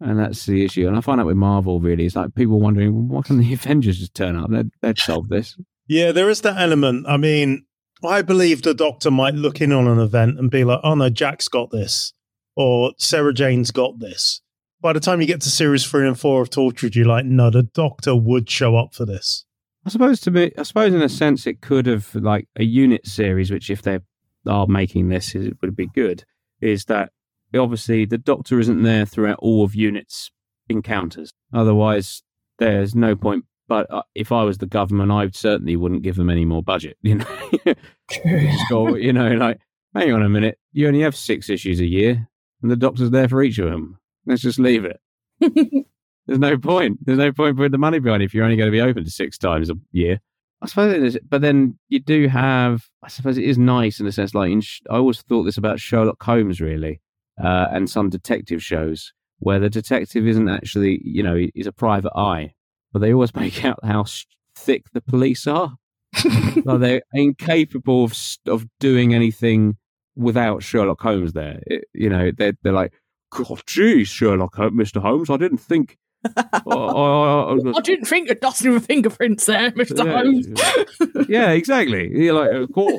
[0.00, 0.88] And that's the issue.
[0.88, 3.52] And I find out with Marvel, really, it's like people wondering, well, why can the
[3.52, 4.50] Avengers just turn up?
[4.50, 5.58] They'd, they'd solve this.
[5.86, 7.06] Yeah, there is that element.
[7.06, 7.66] I mean,
[8.02, 11.10] I believe the Doctor might look in on an event and be like, oh no,
[11.10, 12.14] Jack's got this,
[12.56, 14.40] or Sarah Jane's got this.
[14.82, 17.50] By the time you get to series three and four of Torchwood, you're like, no,
[17.50, 19.44] the Doctor would show up for this.
[19.84, 23.06] I suppose to be, I suppose in a sense, it could have like a unit
[23.06, 23.98] series, which if they
[24.46, 26.24] are making this, it would be good.
[26.60, 27.12] Is that
[27.54, 30.30] obviously the Doctor isn't there throughout all of units
[30.68, 31.30] encounters.
[31.52, 32.22] Otherwise,
[32.58, 33.44] there's no point.
[33.68, 36.96] But uh, if I was the government, I certainly wouldn't give them any more budget.
[37.02, 39.60] You know, so, you know, like
[39.94, 42.28] hang on a minute, you only have six issues a year,
[42.60, 43.99] and the Doctor's there for each of them.
[44.30, 45.00] Let's just leave it.
[46.26, 47.04] There's no point.
[47.04, 49.04] There's no point putting the money behind it if you're only going to be open
[49.06, 50.20] six times a year.
[50.62, 52.84] I suppose it is, but then you do have.
[53.02, 54.34] I suppose it is nice in a sense.
[54.34, 57.00] Like in, I always thought this about Sherlock Holmes, really,
[57.42, 62.12] uh, and some detective shows where the detective isn't actually, you know, he's a private
[62.14, 62.52] eye,
[62.92, 64.04] but they always make out how
[64.54, 65.76] thick the police are.
[66.64, 68.14] like they're incapable of
[68.46, 69.76] of doing anything
[70.14, 71.60] without Sherlock Holmes there.
[71.66, 72.92] It, you know, they're they're like,
[73.30, 75.98] God, geez, Sherlock, Holmes, Mister Holmes, I didn't think
[76.36, 80.04] I, I, I, didn't think of dusting with fingerprints there, Mr.
[80.04, 81.28] Yeah, Holmes.
[81.30, 82.10] yeah, exactly.
[82.12, 82.98] You're like, oh,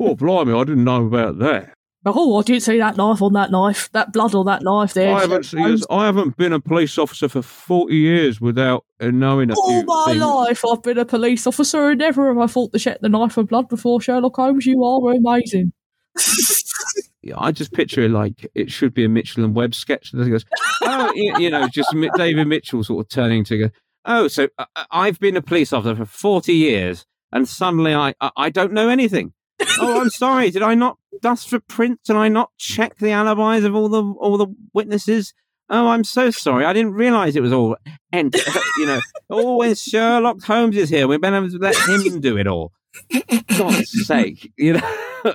[0.00, 1.72] oh, blimey, I didn't know about that.
[2.04, 5.14] Oh, I didn't see that knife on that knife, that blood on that knife there.
[5.14, 9.50] I haven't, seen, I haven't been a police officer for 40 years without uh, knowing
[9.50, 10.20] a All my things.
[10.20, 13.34] life I've been a police officer and never have I thought to check the knife
[13.34, 14.66] for blood before Sherlock Holmes.
[14.66, 15.72] You are amazing.
[17.36, 20.12] I just picture it like it should be a Mitchell and Webb sketch.
[20.12, 20.44] That goes,
[20.82, 23.70] oh, you, know, just David Mitchell sort of turning to go,
[24.04, 28.14] oh, so uh, uh, I've been a police officer for 40 years and suddenly I,
[28.20, 29.32] I, I don't know anything.
[29.78, 30.50] oh, I'm sorry.
[30.50, 32.08] Did I not dust for prints?
[32.08, 35.34] Did I not check the alibis of all the all the witnesses?
[35.68, 36.64] Oh, I'm so sorry.
[36.66, 37.76] I didn't realize it was all.
[38.12, 38.34] And
[38.78, 41.08] you know, always Sherlock Holmes is here.
[41.08, 42.72] We better to let him do it all.
[43.56, 44.96] God's sake, you know.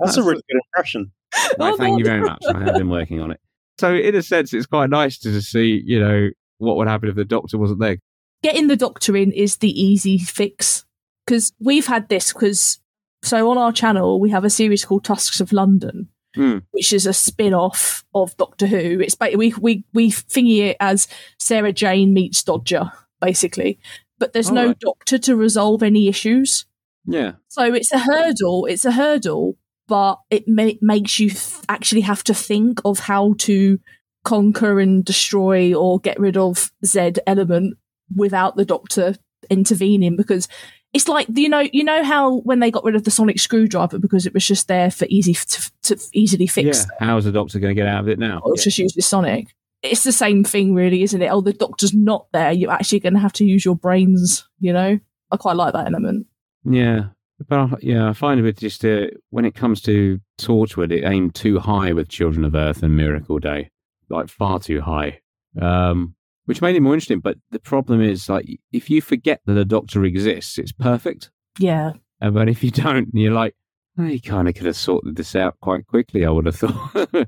[0.00, 1.12] That's a really good impression.
[1.58, 2.42] No, thank you very much.
[2.48, 3.40] I have been working on it.
[3.78, 7.16] So, in a sense, it's quite nice to see, you know, what would happen if
[7.16, 7.98] the doctor wasn't there.
[8.42, 10.84] Getting the doctor in is the easy fix
[11.26, 12.80] because we've had this because
[13.22, 16.58] so on our channel we have a series called Tusks of London, hmm.
[16.72, 19.00] which is a spin-off of Doctor Who.
[19.00, 23.78] It's we we we thingy it as Sarah Jane meets Dodger, basically,
[24.18, 24.78] but there's no right.
[24.78, 26.66] doctor to resolve any issues.
[27.06, 27.32] Yeah.
[27.48, 28.66] So it's a hurdle.
[28.66, 33.34] It's a hurdle but it ma- makes you th- actually have to think of how
[33.38, 33.78] to
[34.24, 37.76] conquer and destroy or get rid of Z element
[38.14, 39.16] without the Doctor
[39.50, 40.48] intervening because
[40.94, 43.98] it's like you know you know how when they got rid of the sonic screwdriver
[43.98, 46.78] because it was just there for easy to, to easily fix.
[46.78, 48.40] Yeah, how's the Doctor going to get out of it now?
[48.44, 48.62] Or yeah.
[48.62, 49.54] just use the sonic.
[49.82, 51.28] It's the same thing, really, isn't it?
[51.28, 52.52] Oh, the Doctor's not there.
[52.52, 54.48] You're actually going to have to use your brains.
[54.58, 54.98] You know,
[55.30, 56.26] I quite like that element.
[56.64, 57.08] Yeah,
[57.48, 61.58] but yeah, I find it just uh, when it comes to Torchwood, it aimed too
[61.58, 63.70] high with Children of Earth and Miracle Day,
[64.08, 65.20] like far too high,
[65.60, 67.20] um, which made it more interesting.
[67.20, 71.30] But the problem is, like, if you forget that a Doctor exists, it's perfect.
[71.58, 71.92] Yeah.
[72.20, 73.54] Uh, but if you don't, you're like,
[73.98, 76.24] oh, you kind of could have sorted this out quite quickly.
[76.24, 77.08] I would have thought.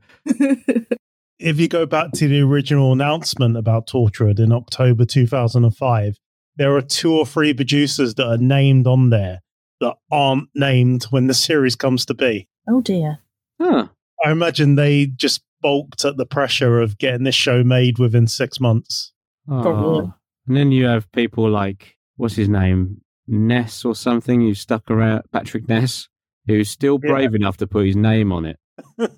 [1.39, 6.17] if you go back to the original announcement about Torchwood in October 2005,
[6.57, 9.41] there are two or three producers that are named on there
[9.81, 12.49] that aren't named when the series comes to be.
[12.69, 13.19] Oh dear.
[13.61, 13.89] Huh.
[14.25, 18.61] I imagine they just balked at the pressure of getting this show made within six
[18.61, 19.13] months.
[19.49, 20.13] Oh.
[20.47, 23.01] And then you have people like, what's his name?
[23.27, 26.09] Ness or something who stuck around, Patrick Ness,
[26.47, 27.37] who's still brave yeah.
[27.37, 28.59] enough to put his name on it.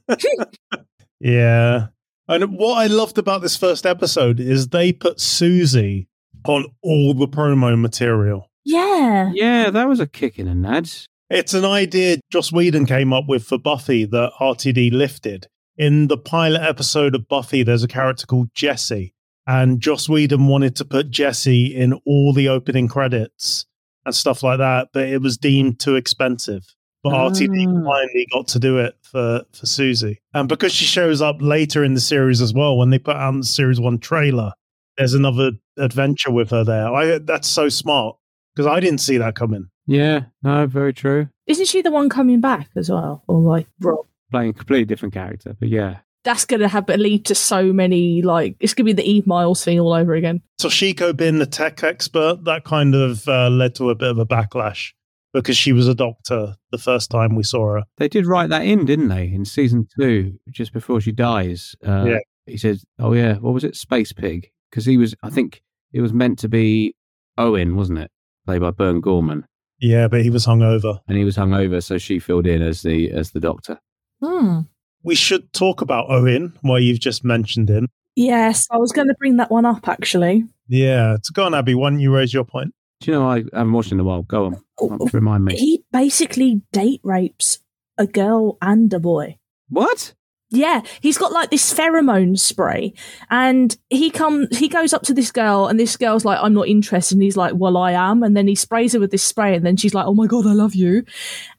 [1.21, 1.88] yeah.
[2.27, 6.09] And what I loved about this first episode is they put Susie
[6.47, 8.47] on all the promo material.
[8.68, 9.31] Yeah.
[9.35, 11.07] Yeah, that was a kick in the nads.
[11.31, 15.46] It's an idea Joss Whedon came up with for Buffy that RTD lifted.
[15.78, 19.14] In the pilot episode of Buffy, there's a character called Jesse,
[19.46, 23.64] and Joss Whedon wanted to put Jesse in all the opening credits
[24.04, 26.74] and stuff like that, but it was deemed too expensive.
[27.02, 27.85] But RTD ah.
[27.85, 30.20] finally got to do it for, for Susie.
[30.35, 33.35] And because she shows up later in the series as well, when they put out
[33.35, 34.52] the series one trailer,
[34.98, 36.92] there's another adventure with her there.
[36.92, 38.16] I, that's so smart
[38.54, 39.68] because I didn't see that coming.
[39.87, 41.28] Yeah, no, very true.
[41.46, 45.14] Isn't she the one coming back as well, or like Rob playing a completely different
[45.14, 45.56] character?
[45.58, 49.02] But yeah, that's going to have lead to so many like it's going to be
[49.02, 50.42] the Eve Miles thing all over again.
[50.58, 54.18] So Shiko being the tech expert that kind of uh, led to a bit of
[54.18, 54.92] a backlash
[55.32, 57.84] because she was a doctor the first time we saw her.
[57.96, 61.74] They did write that in, didn't they, in season two, just before she dies?
[61.87, 62.18] Uh, yeah.
[62.46, 66.00] He said, "Oh yeah, what was it, Space Pig?" Because he was, I think, it
[66.00, 66.94] was meant to be
[67.37, 68.11] Owen, wasn't it?
[68.48, 69.44] Played by Burn Gorman.
[69.78, 73.11] Yeah, but he was hungover, and he was hungover, so she filled in as the
[73.11, 73.78] as the doctor.
[74.22, 74.61] Hmm.
[75.02, 77.88] We should talk about Owen while you've just mentioned him.
[78.16, 80.46] Yes, I was going to bring that one up actually.
[80.66, 81.74] Yeah, to go on, Abi.
[81.74, 82.72] Why don't you raise your point?
[83.02, 84.22] Do you know I haven't watched in a while?
[84.22, 85.54] Go on, remind me.
[85.54, 87.58] He basically date rapes
[87.98, 89.37] a girl and a boy.
[89.68, 90.14] What?
[90.50, 92.94] Yeah, he's got like this pheromone spray,
[93.28, 94.56] and he comes.
[94.56, 97.37] He goes up to this girl, and this girl's like, "I'm not interested." And he's
[97.37, 99.92] like, "Well, I am." And then he sprays her with this spray, and then she's
[99.92, 101.04] like, "Oh my god, I love you."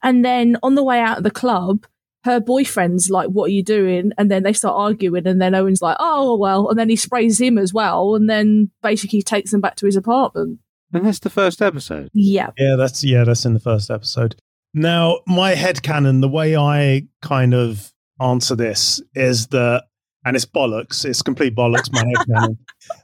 [0.02, 1.86] And then on the way out of the club,
[2.24, 5.82] her boyfriend's like, "What are you doing?" And then they start arguing, and then Owen's
[5.82, 9.60] like, "Oh well," and then he sprays him as well, and then basically takes them
[9.60, 10.58] back to his apartment.
[10.92, 12.10] And that's the first episode.
[12.12, 14.34] Yeah, Yeah, that's yeah, that's in the first episode.
[14.74, 19.84] Now, my head canon, the way I kind of answer this is that,
[20.24, 21.92] and it's bollocks, it's complete bollocks.
[21.92, 22.58] My head canon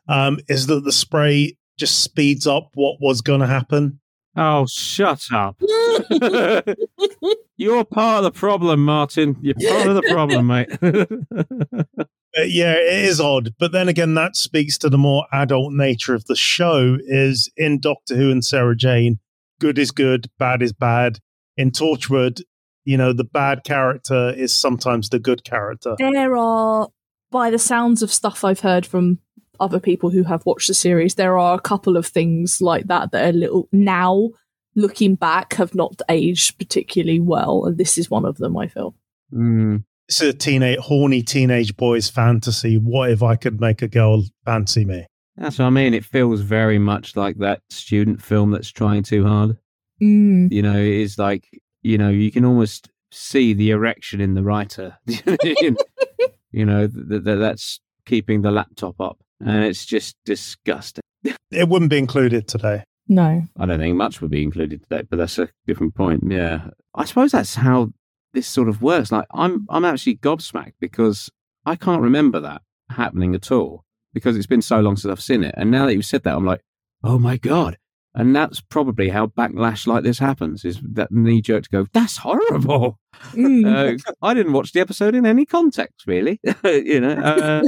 [0.09, 4.01] um, is that the spray just speeds up what was going to happen.
[4.37, 5.57] Oh, shut up!
[7.57, 9.37] You're part of the problem, Martyn.
[9.41, 10.69] You're part of the problem, mate.
[12.39, 16.15] Uh, yeah, it is odd, but then again, that speaks to the more adult nature
[16.15, 16.99] of the show.
[17.07, 19.21] Is in Doctor Who and Sarah Jane,
[19.59, 21.19] good is good, bad is bad.
[21.57, 22.43] In Torchwood,
[22.87, 25.97] you know, the bad character is sometimes the good character.
[25.99, 26.89] there are,
[27.31, 29.19] by the sounds of stuff I've heard from
[29.59, 33.11] other people who have watched the series, there are a couple of things like that
[33.11, 34.31] that are little now
[34.77, 38.57] looking back have not aged particularly well, and this is one of them.
[38.57, 38.95] I feel.
[39.35, 39.85] Mm.
[40.09, 42.79] It's a teenage, horny teenage boy's fantasy.
[42.79, 45.07] What if I could make a girl fancy me?
[45.37, 45.93] That's what I mean.
[45.93, 49.59] It feels very much like that student film that's trying too hard.
[50.01, 50.53] Mm.
[50.53, 51.49] You know, it is like,
[51.87, 54.99] you know, you can almost see the erection in the writer.
[55.07, 59.19] you know, that that that's keeping the laptop up.
[59.41, 61.03] And it's just disgusting.
[61.51, 62.83] It wouldn't be included today.
[63.09, 63.45] No.
[63.57, 66.25] I don't think much would be included today, but that's a different point.
[66.27, 66.69] Yeah.
[66.95, 67.91] I suppose that's how
[68.33, 69.13] this sort of works.
[69.13, 71.31] Like I'm I'm actually gobsmacked because
[71.65, 75.45] I can't remember that happening at all because it's been so long since I've seen
[75.45, 75.55] it.
[75.57, 76.63] And now that you've said that, I'm like,
[77.05, 77.79] oh my God.
[78.17, 82.17] And that's probably how backlash like this happens is that knee jerk to go, that's
[82.17, 82.99] horrible.
[83.33, 83.67] Mm.
[83.67, 86.41] Uh, I didn't watch the episode in any context, really.
[86.65, 87.63] you know, uh,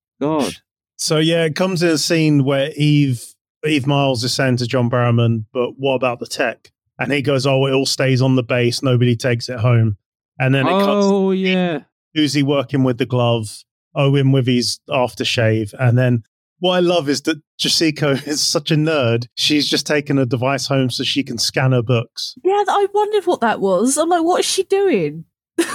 [0.20, 0.54] God.
[0.96, 3.24] So yeah, it comes in a scene where Eve
[3.66, 7.46] Eve Miles is saying to John Barrowman, "But what about the tech?" And he goes,
[7.46, 8.82] "Oh, it all stays on the base.
[8.82, 9.96] Nobody takes it home."
[10.38, 11.80] And then it cuts Oh, yeah.
[12.16, 16.24] Suzie working with the glove, Owen with his aftershave, and then
[16.64, 19.26] what I love is that Jessica is such a nerd.
[19.34, 22.36] She's just taken a device home so she can scan her books.
[22.42, 23.98] Yeah, I wondered what that was.
[23.98, 25.26] I'm like, what is she doing?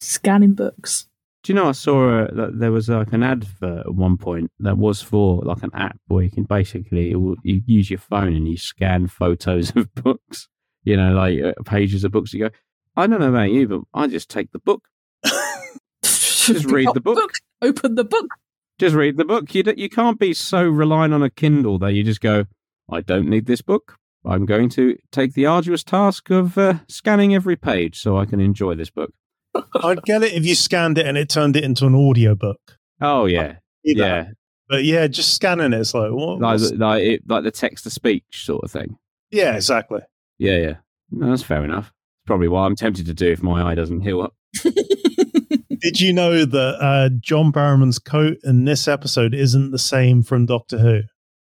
[0.00, 1.06] Scanning books.
[1.42, 4.50] Do you know I saw a, that there was like an advert at one point
[4.60, 8.00] that was for like an app where you can basically it will- you use your
[8.00, 10.48] phone and you scan photos of books,
[10.82, 12.34] you know, like uh, pages of books.
[12.34, 12.54] You go,
[12.94, 14.82] I don't know about you, but I just take the book,
[16.02, 17.32] Just read the book.
[17.62, 18.26] Open the book.
[18.78, 19.54] Just read the book.
[19.54, 22.44] You don't, you can't be so reliant on a Kindle that you just go,
[22.90, 23.96] I don't need this book.
[24.26, 28.40] I'm going to take the arduous task of uh, scanning every page so I can
[28.40, 29.12] enjoy this book.
[29.82, 32.58] I'd get it if you scanned it and it turned it into an audiobook.
[33.00, 34.28] Oh yeah, yeah,
[34.68, 36.40] But yeah, just scanning it, it's like, what?
[36.40, 38.96] like the- like it, like the text to speech sort of thing.
[39.30, 40.00] yeah, exactly.
[40.38, 40.74] Yeah, yeah.
[41.10, 41.88] No, that's fair enough.
[41.88, 44.34] It's probably what I'm tempted to do if my eye doesn't heal up.
[45.84, 50.46] Did you know that uh, John Barrowman's coat in this episode isn't the same from
[50.46, 51.00] Doctor Who?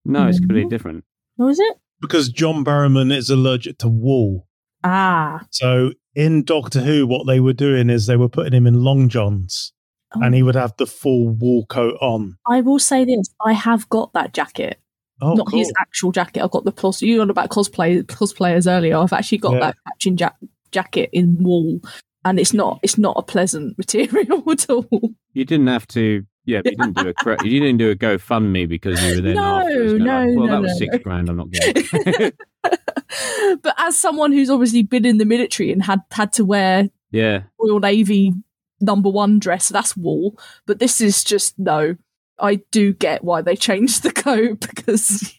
[0.07, 1.05] No, it's completely different.
[1.37, 1.77] What was it?
[2.01, 4.49] Because John Barrowman is allergic to wool.
[4.83, 5.45] Ah.
[5.51, 9.09] So in Doctor Who, what they were doing is they were putting him in long
[9.11, 9.73] johns
[10.17, 10.21] Oh.
[10.23, 12.37] and he would have the full wool coat on.
[12.47, 14.81] I will say this: I have got that jacket,
[15.21, 15.59] Oh, not cool.
[15.61, 16.43] his actual jacket.
[16.43, 17.01] I've got the plus.
[17.03, 18.97] You on about cosplay cosplayers earlier.
[18.97, 19.61] I've actually got Yeah.
[19.61, 20.31] that matching ja-
[20.73, 21.79] jacket in wool,
[22.25, 25.11] and it's not it's not a pleasant material at all.
[25.33, 26.25] You didn't have to.
[26.47, 29.35] Yeah, you didn't do a cre- you didn't do a GoFundMe because you were then
[29.37, 30.99] No, afterwards going no, like, well, no, that was no, six no.
[30.99, 31.29] grand.
[31.29, 32.33] I'm not getting.
[33.63, 37.43] but as someone who's obviously been in the military and had had to wear yeah,
[37.61, 38.33] Royal Navy
[38.81, 40.39] number one dress, that's wool.
[40.67, 41.97] But this is just no.
[42.39, 45.39] I do get why they changed the coat because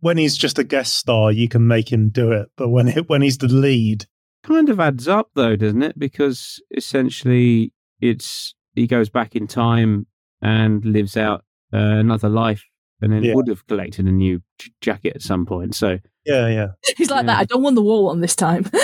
[0.00, 2.50] when he's just a guest star, you can make him do it.
[2.56, 4.06] But when it, when he's the lead,
[4.42, 5.98] kind of adds up though, doesn't it?
[5.98, 10.06] Because essentially, it's he goes back in time
[10.42, 12.64] and lives out uh, another life,
[13.00, 13.34] and then Yeah.
[13.34, 15.74] would have collected a new j- jacket at some point.
[15.74, 16.66] So yeah, yeah.
[16.96, 17.34] he's like Yeah.
[17.34, 17.38] that.
[17.40, 18.64] I don't want the wall on this time.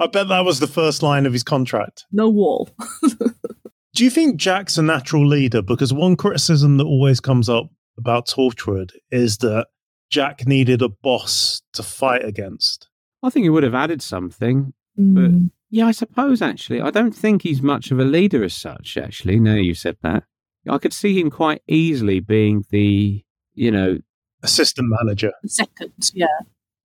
[0.00, 2.04] I bet that was the first line of his contract.
[2.10, 2.70] no wall.
[3.94, 5.62] Do you think Jack's a natural leader?
[5.62, 9.68] Because one criticism that always comes up about Torchwood is that
[10.10, 12.88] Jack needed a boss to fight against.
[13.24, 14.72] I think he would have added something.
[14.98, 15.50] Mm.
[15.70, 16.80] Yeah, I suppose actually.
[16.80, 20.24] I don't think he's much of a leader as such, actually, now you said that.
[20.68, 23.98] I could see him quite easily being the you know,
[24.42, 25.32] Assistant manager.
[25.46, 26.26] Seconds, yeah.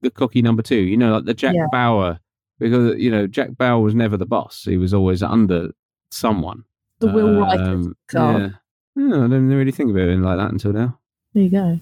[0.02, 0.78] the cocky number two.
[0.78, 1.68] You know, like the Jack Yeah.
[1.72, 2.20] Bauer,
[2.58, 4.64] because you know Jack Bauer was never the boss.
[4.64, 5.72] He was always under
[6.10, 6.64] someone.
[7.00, 8.42] The Will Wright Um, card.
[8.42, 8.50] Yeah.
[8.96, 11.00] Yeah, I didn't really think about it like that until now.
[11.34, 11.80] There you go.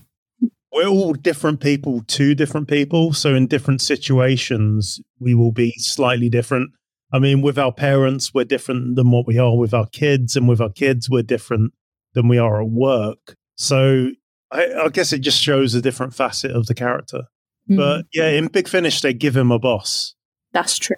[0.71, 3.13] We're all different people to different people.
[3.13, 6.71] So in different situations, we will be slightly different.
[7.11, 10.47] I mean, with our parents, we're different than what we are with our kids, and
[10.47, 11.73] with our kids, we're different
[12.13, 13.35] than we are at work.
[13.55, 14.09] So
[14.51, 17.23] I, I guess it just shows a different facet of the character.
[17.69, 20.15] Mm, But yeah, in Big Finish, they give him a boss.
[20.51, 20.97] that's true.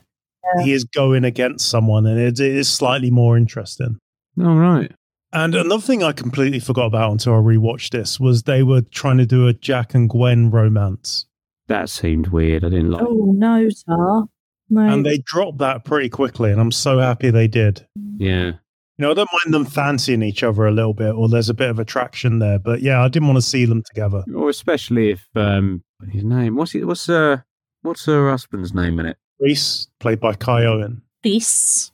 [0.63, 3.99] He is going against someone, and it, it is slightly more interesting.
[4.41, 4.91] All right.
[5.31, 9.17] And another thing I completely forgot about until I rewatched this was they were trying
[9.19, 11.25] to do a Jack and Gwen romance.
[11.67, 12.65] That seemed weird.
[12.65, 13.03] I didn't like.
[13.07, 14.25] Oh no, Tar.
[14.71, 14.81] No.
[14.81, 17.85] And they dropped that pretty quickly, and I'm so happy they did.
[18.17, 18.53] Yeah.
[18.99, 21.53] You know, I don't mind them fancying each other a little bit, or there's a
[21.53, 22.59] bit of attraction there.
[22.59, 24.23] But yeah, I didn't want to see them together.
[24.35, 27.37] Or especially if um his name what's it what's uh
[27.81, 29.17] what's her husband's name in it?
[29.39, 31.01] Rhys, played by Kai Owen.
[31.23, 31.91] this.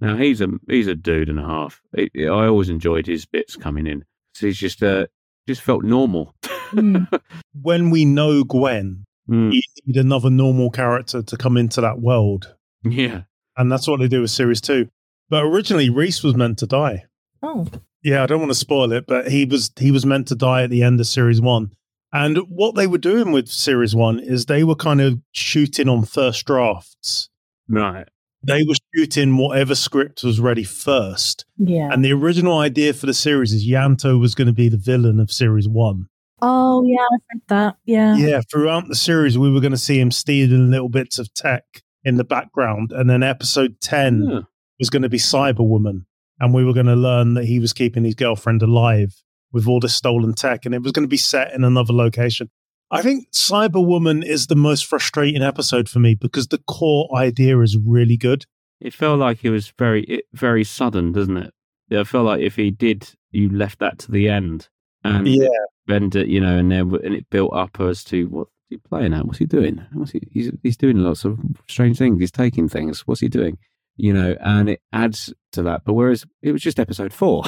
[0.00, 1.80] Now he's a he's a dude and a half.
[1.96, 4.04] I I always enjoyed his bits coming in.
[4.34, 5.06] So he's just uh
[5.48, 6.34] just felt normal.
[6.72, 7.06] Mm.
[7.62, 12.54] When we know Gwen, Mm, you need another normal character to come into that world.
[12.84, 13.22] yeah.
[13.56, 14.88] And that's what they do with series two.
[15.30, 17.06] But originally, Rhys was meant to die.
[17.42, 17.66] Oh.
[18.04, 20.62] Yeah, I don't want to spoil it, but he was he was meant to die
[20.62, 21.72] at the end of series one.
[22.12, 26.04] And what they were doing with series one is they were kind of shooting on
[26.04, 27.28] first drafts.
[27.68, 28.06] Right.
[28.46, 31.44] They were shooting whatever script was ready first.
[31.58, 31.88] Yeah.
[31.92, 35.18] And the original idea for the series is Ianto was going to be the villain
[35.20, 36.06] of series one.
[36.42, 37.76] oh yeah, I've read that.
[37.84, 38.16] Yeah.
[38.16, 41.64] Yeah, throughout the series, we were going to see him stealing little bits of tech
[42.04, 42.92] in the background.
[42.92, 44.40] And then episode 10 Yeah.
[44.78, 46.04] was going to be Cyberwoman.
[46.38, 49.14] And we were going to learn that he was keeping his girlfriend alive
[49.52, 50.66] with all this stolen tech.
[50.66, 52.50] And it was going to be set in another location.
[52.90, 57.76] I think Cyberwoman is the most frustrating episode for me because the core idea is
[57.84, 58.44] really good.
[58.80, 61.52] It felt like it was very it, very sudden, doesn't it?
[61.88, 64.68] Yeah, I felt like if he did, you left that to the end,
[65.02, 65.48] and Yeah.
[65.88, 69.14] and uh, you know, and then and it built up as to what he playing
[69.14, 69.24] at?
[69.26, 69.84] What's he doing?
[69.92, 70.20] What's he?
[70.30, 72.20] He's he's doing lots of strange things.
[72.20, 73.06] He's taking things.
[73.06, 73.58] What's he doing?
[73.96, 75.82] You know, and it adds to that.
[75.84, 77.44] But whereas it was just episode four,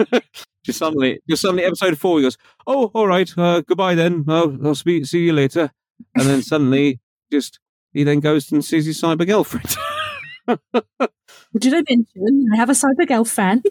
[0.64, 4.24] just suddenly, just suddenly, episode four, he goes, "Oh, all right, uh, goodbye then.
[4.28, 5.70] I'll, I'll speak, see you later."
[6.14, 7.58] And then suddenly, just
[7.92, 9.76] he then goes and sees his cyber girlfriend.
[11.58, 13.66] Did I mention I have a cyber girlfriend?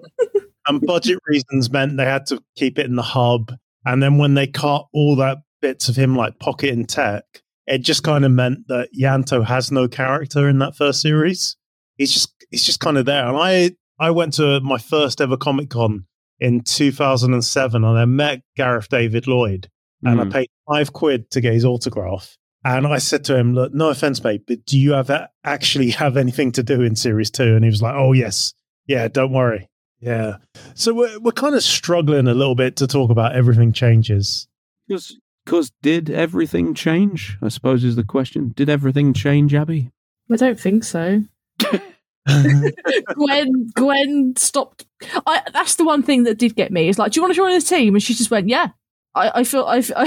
[0.66, 3.52] and budget reasons meant they had to keep it in the hub.
[3.84, 7.24] And then when they cut all that bits of him like pocket and tech,
[7.66, 11.56] it just kind of meant that Ianto has no character in that first series.
[11.98, 13.26] He's just he's just kind of there.
[13.28, 16.06] And I I went to my first ever Comic Con
[16.40, 19.68] in 2007 and I met Gareth David Lloyd
[20.04, 20.32] and I Mm.
[20.32, 22.36] paid five quid to get his autograph.
[22.64, 25.10] And I said to him, "Look, no offense, mate, but do you have
[25.44, 27.54] actually have anything to do in series two?
[27.56, 28.52] And he was like, "Oh yes,
[28.86, 29.68] yeah, don't worry,
[30.00, 30.36] yeah."
[30.74, 34.46] So we're we're kind of struggling a little bit to talk about everything changes.
[34.86, 37.36] Because, because did everything change?
[37.42, 38.52] I suppose is the question.
[38.56, 39.90] Did everything change, Abi?
[40.30, 41.22] I don't think so.
[43.14, 44.86] Gwen Gwen stopped.
[45.26, 46.88] I that's the one thing that did get me.
[46.88, 47.94] Is like, do you want to join the team?
[47.94, 48.68] And she just went, yeah.
[49.14, 50.04] I, I feel I, I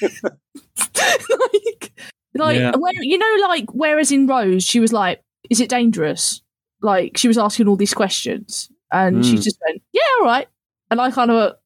[1.38, 1.92] like
[2.34, 2.72] like Yeah.
[2.76, 6.42] where, you know like whereas in Rose she was like, is it dangerous?
[6.80, 9.42] Like she was asking all these questions, and she Mm.
[9.42, 10.48] just went, yeah, all right.
[10.90, 11.56] And I kind of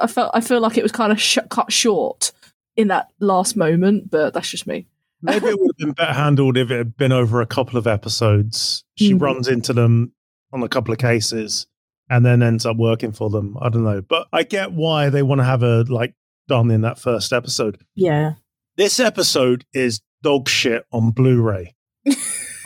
[0.00, 2.32] I felt I feel like it was kind of sh- cut short
[2.76, 4.86] in that last moment, but that's just me.
[5.22, 7.86] Maybe it would have been better handled if it had been over a couple of
[7.86, 8.84] episodes.
[8.96, 9.20] She Mhm.
[9.20, 10.12] runs into them
[10.52, 11.66] on a couple of cases
[12.10, 13.56] and then ends up working for them.
[13.60, 16.14] I don't know, but I get why they want to have her like
[16.48, 17.78] done in that first episode.
[17.94, 18.34] Yeah.
[18.76, 21.74] This episode is dog shit on Blu-ray.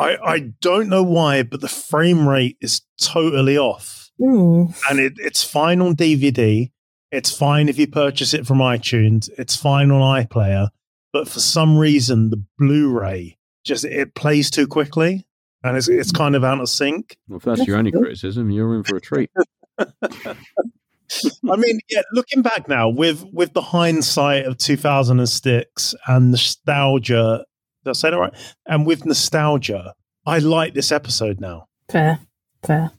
[0.01, 4.11] I, I don't know why, but the frame rate is totally off.
[4.21, 4.75] Mm.
[4.91, 6.71] And it, it's fine on DVD.
[7.13, 9.29] It's fine if you purchase it from iTunes.
[9.39, 10.69] It's fine on iPlayer.
[11.17, 15.27] But for some reason, the Blu-ray just it plays too quickly,
[15.65, 17.17] and it's it's kind of out of sync.
[17.27, 19.31] Well, if that's your only criticism, you're in for a treat.
[19.79, 27.47] I mean, yeah, looking back now with with the hindsight of 2006 and nostalgia,
[27.83, 28.35] did I say that right?
[28.67, 29.95] And with nostalgia,
[30.27, 31.69] I like this episode now.
[31.91, 32.19] Fair.
[32.63, 32.91] Fair.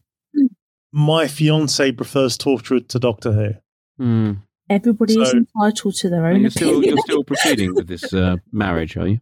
[0.91, 4.03] My fiance prefers Torchwood to Doctor Who.
[4.03, 4.32] Hmm.
[4.70, 8.36] Everybody is So- entitled to their own You're still, you're still proceeding with this uh,
[8.51, 9.20] marriage, are you?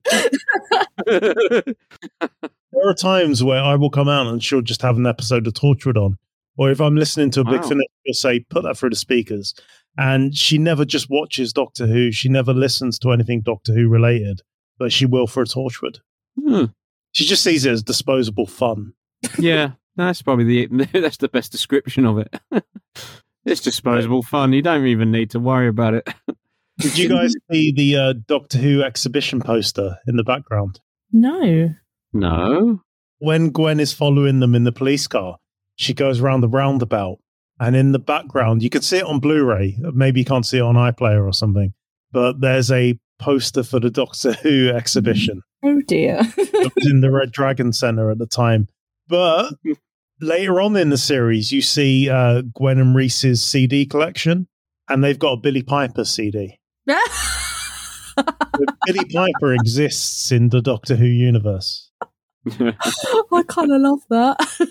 [2.72, 5.54] There are times where I will come out and she'll just have an episode of
[5.54, 6.18] Torchwood on.
[6.58, 7.70] Or if I'm listening to a big Wow.
[7.70, 9.54] finish, she'll say, put that through the speakers.
[9.98, 12.12] And she never just watches Doctor Who.
[12.12, 14.42] She never listens to anything Doctor Who related,
[14.78, 16.00] but she will for a Torchwood.
[16.38, 16.66] Hmm.
[17.14, 18.92] She just sees it as disposable fun.
[19.40, 22.36] Yeah, that's probably the that's the best description of it.
[23.46, 24.54] it's disposable fun.
[24.54, 26.08] You don't even need to worry about it.
[26.80, 30.82] Did you guys see the uh, Doctor Who exhibition poster in the background?
[31.12, 31.70] No.
[32.12, 32.82] No.
[33.20, 35.38] When Gwen is following them in the police car,
[35.76, 37.20] she goes round the roundabout,
[37.60, 39.78] and in the background, you can see it on Blu ray.
[39.80, 41.74] Maybe you can't see it on iPlayer or something,
[42.12, 45.42] but there's a poster for the Doctor Who exhibition.
[45.64, 46.20] Oh dear.
[46.38, 48.68] It was in the Red Dragon Center at the time.
[49.08, 49.54] But
[50.22, 54.48] later on in the series, you see uh, Gwen and Rhys's CD collection,
[54.90, 56.60] and they've got a Billie Piper CD.
[58.86, 61.92] Billie Piper exists in the Doctor Who universe.
[62.50, 64.38] I kind of love that.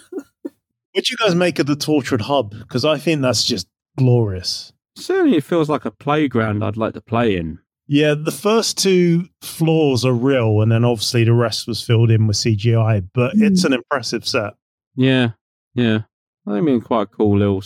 [0.92, 2.52] What do you guys make of the Torchwood Hub?
[2.56, 3.66] Because I think that's just
[3.98, 4.72] glorious.
[4.96, 7.58] Certainly, it feels like a playground I'd like to play in.
[7.88, 12.28] Yeah, the first two floors are real, and then obviously the rest was filled in
[12.28, 13.42] with CGI, but Mm.
[13.50, 14.52] it's an impressive set.
[14.96, 15.30] Yeah,
[15.74, 16.00] yeah.
[16.46, 17.62] I mean, quite a cool little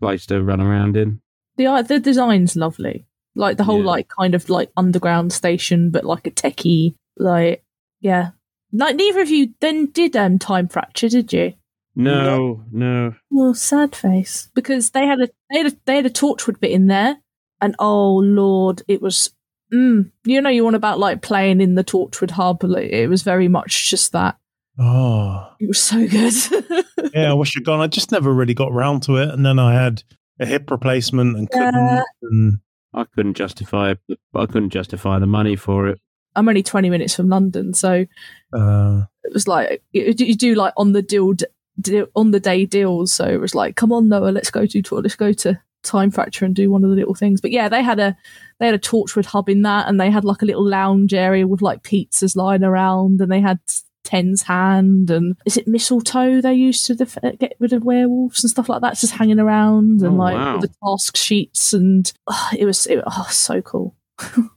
[0.00, 1.20] place to run around in.
[1.56, 3.06] the uh, the design's lovely.
[3.34, 3.86] Like the whole Yeah.
[3.86, 6.94] like kind of like underground station, but like a techie.
[7.16, 7.64] Like
[8.00, 8.30] yeah.
[8.72, 11.54] Like neither of you then did um time fracture, did you?
[11.96, 13.14] No, no.
[13.30, 16.70] Well, sad face because they had a they had a they had a Torchwood bit
[16.70, 17.16] in there,
[17.60, 19.30] and oh lord, it was.
[19.72, 22.62] Mm, you know, you want about like playing in the Torchwood hub.
[22.64, 24.38] Like, it was very much just that.
[24.78, 26.34] Oh, It was so good.
[27.14, 27.80] yeah, I wish I'd gone.
[27.80, 29.30] I just never really got round to it.
[29.30, 30.02] And then I had
[30.38, 31.74] a hip replacement and couldn't.
[31.74, 32.02] Yeah.
[32.22, 32.60] And
[32.94, 33.94] I couldn't justify.
[34.34, 36.00] I couldn't justify the money for it.
[36.36, 38.06] I'm only 20 minutes from London, so
[38.52, 41.32] uh, it was like you, you do like on the deal,
[41.80, 43.12] deal on the day deals.
[43.12, 46.44] So it was like, come on, Noah, let's go to let's go to Time Fracture
[46.44, 47.40] and do one of the little things.
[47.40, 48.16] But yeah, they had a
[48.60, 51.46] they had a Torchwood hub in that, and they had like a little lounge area
[51.46, 53.58] with like pizzas lying around, and they had
[54.08, 58.42] Ten's hand and is it mistletoe they used to def- uh, get rid of werewolves
[58.42, 60.58] and stuff like that, just hanging around, and Oh, like wow.
[60.58, 63.94] the task sheets, and oh, it was it, oh so cool.
[64.20, 64.48] oh,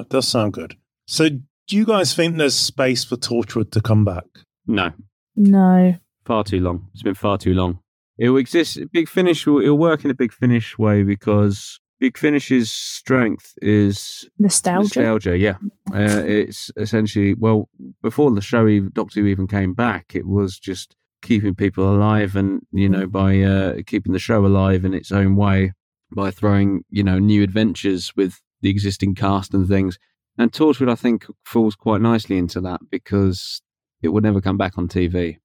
[0.00, 0.76] it does sound good.
[1.06, 4.24] So, do you guys think there's space for Torchwood to come back?
[4.66, 4.92] No,
[5.36, 6.88] No, far too long.
[6.94, 7.80] It's been far too long.
[8.16, 8.78] It will exist.
[8.92, 14.28] Big Finish will it'll work in a Big Finish way because Big Finish's strength is
[14.38, 15.00] nostalgia.
[15.00, 15.38] nostalgia.
[15.38, 15.56] Yeah,
[15.92, 17.68] uh, it's essentially well
[18.02, 20.14] before the show, even, Doctor Who even came back.
[20.14, 24.84] It was just keeping people alive, and you know by uh, keeping the show alive
[24.84, 25.72] in its own way
[26.14, 29.98] by throwing you know new adventures with the existing cast and things.
[30.36, 33.62] And Torchwood, I think, falls quite nicely into that because
[34.02, 35.38] it would never come back on TV.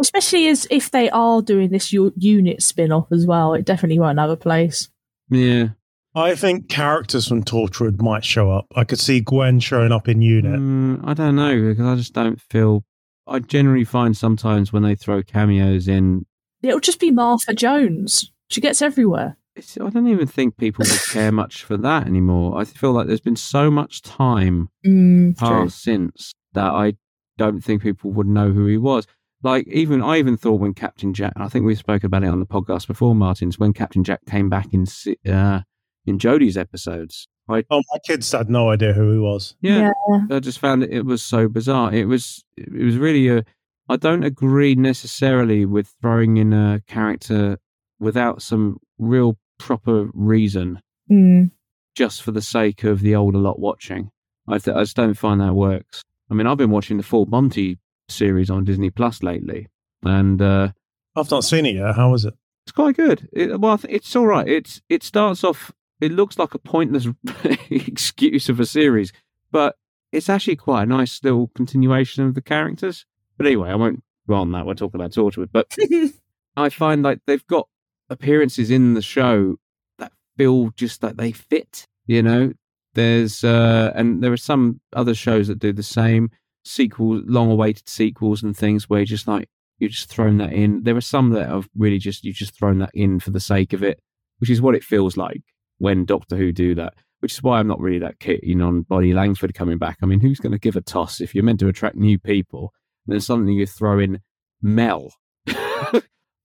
[0.00, 3.98] Especially as if they are doing this u- unit spin off as well, it definitely
[3.98, 4.88] won't have a place.
[5.30, 5.68] Yeah,
[6.14, 8.66] I think characters from Torchwood might show up.
[8.76, 10.58] I could see Gwen showing up in Unit.
[10.60, 12.84] Mm, I don't know because I just don't feel.
[13.26, 16.24] I generally find sometimes when they throw cameos in,
[16.62, 18.32] It'll just be Martha Jones.
[18.48, 19.36] She gets everywhere.
[19.54, 22.58] it's, I don't even think people would care much for that anymore.
[22.58, 26.94] I feel like there's been so much time Mm, passed since that I
[27.36, 29.06] don't think people would know who he was.
[29.42, 32.40] Like even I even thought when Captain Jack, I think we spoke about it on
[32.40, 35.60] the podcast before, Martins, when Captain Jack came back in si- uh,
[36.06, 37.28] in Jodie's episodes.
[37.48, 39.54] I Oh, my kids had no idea who he was.
[39.60, 39.90] yeah,
[40.30, 41.94] I just found it, it was so bizarre.
[41.94, 43.44] It was it was really a.
[43.88, 47.58] I don't agree necessarily with throwing in a character
[48.00, 50.80] without some real proper reason,
[51.10, 51.52] Mm.
[51.94, 54.10] just for the sake of the older lot watching.
[54.46, 56.04] I, th- I just don't find that works.
[56.30, 57.78] I mean, I've been watching the Full Monty
[58.08, 59.68] series on Disney Plus lately,
[60.02, 60.68] and uh,
[61.16, 61.94] I've not seen it yet.
[61.94, 62.34] How is it?
[62.68, 63.26] it's quite good.
[63.32, 64.46] It, well, it's all right.
[64.46, 65.72] It's it starts off.
[66.02, 67.06] It looks like a pointless
[67.70, 69.10] excuse of a series,
[69.50, 69.76] but
[70.12, 73.06] it's actually quite a nice little continuation of the characters.
[73.38, 74.66] But anyway, I won't go on that.
[74.66, 75.74] We're talking about Torchwood, but
[76.58, 77.68] I find like they've got
[78.10, 79.56] appearances in the show
[79.98, 81.86] that feel just like they fit.
[82.06, 82.52] You know,
[82.92, 86.30] there's uh, and there are some other shows that do the same
[86.64, 89.48] sequels, long-awaited sequels and things where you're just like
[89.78, 90.82] you're just thrown that in.
[90.82, 93.72] There are some that have really just you've just thrown that in for the sake
[93.72, 94.00] of it,
[94.38, 95.42] which is what it feels like
[95.78, 96.94] when Doctor Who do that.
[97.20, 99.98] Which is why I'm not really that keen on Bonnie Langford coming back.
[100.00, 102.72] I mean, who's going to give a toss if you're meant to attract new people?
[103.06, 104.20] And then suddenly you throw in
[104.62, 105.12] Mel,
[105.46, 106.02] a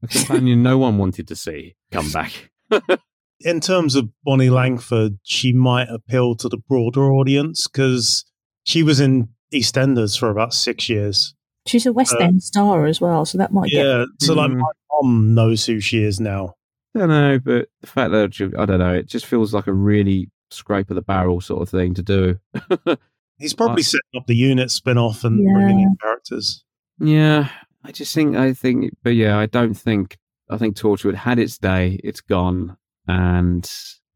[0.10, 2.52] companion no one wanted to see come back.
[3.42, 8.24] In terms of Bonnie Langford, she might appeal to the broader audience because
[8.64, 11.34] she was in EastEnders for about six years.
[11.66, 13.86] She's a West Uh, End star as well, so that might get.
[13.86, 14.58] Yeah, so like Mm.
[14.58, 16.56] my mom knows who she is now.
[16.96, 19.68] I don't know, but the fact that she- I don't know, it just feels like
[19.68, 22.38] a really scrape of the barrel sort of thing to do.
[23.40, 25.54] He's probably Uh, setting up the unit spin off and Yeah.
[25.54, 26.64] bringing in characters.
[27.00, 27.50] yeah,
[27.84, 30.18] I just think I think, but yeah, I don't think
[30.50, 32.00] I think Torchwood had its day.
[32.04, 32.78] It's gone,
[33.08, 33.70] and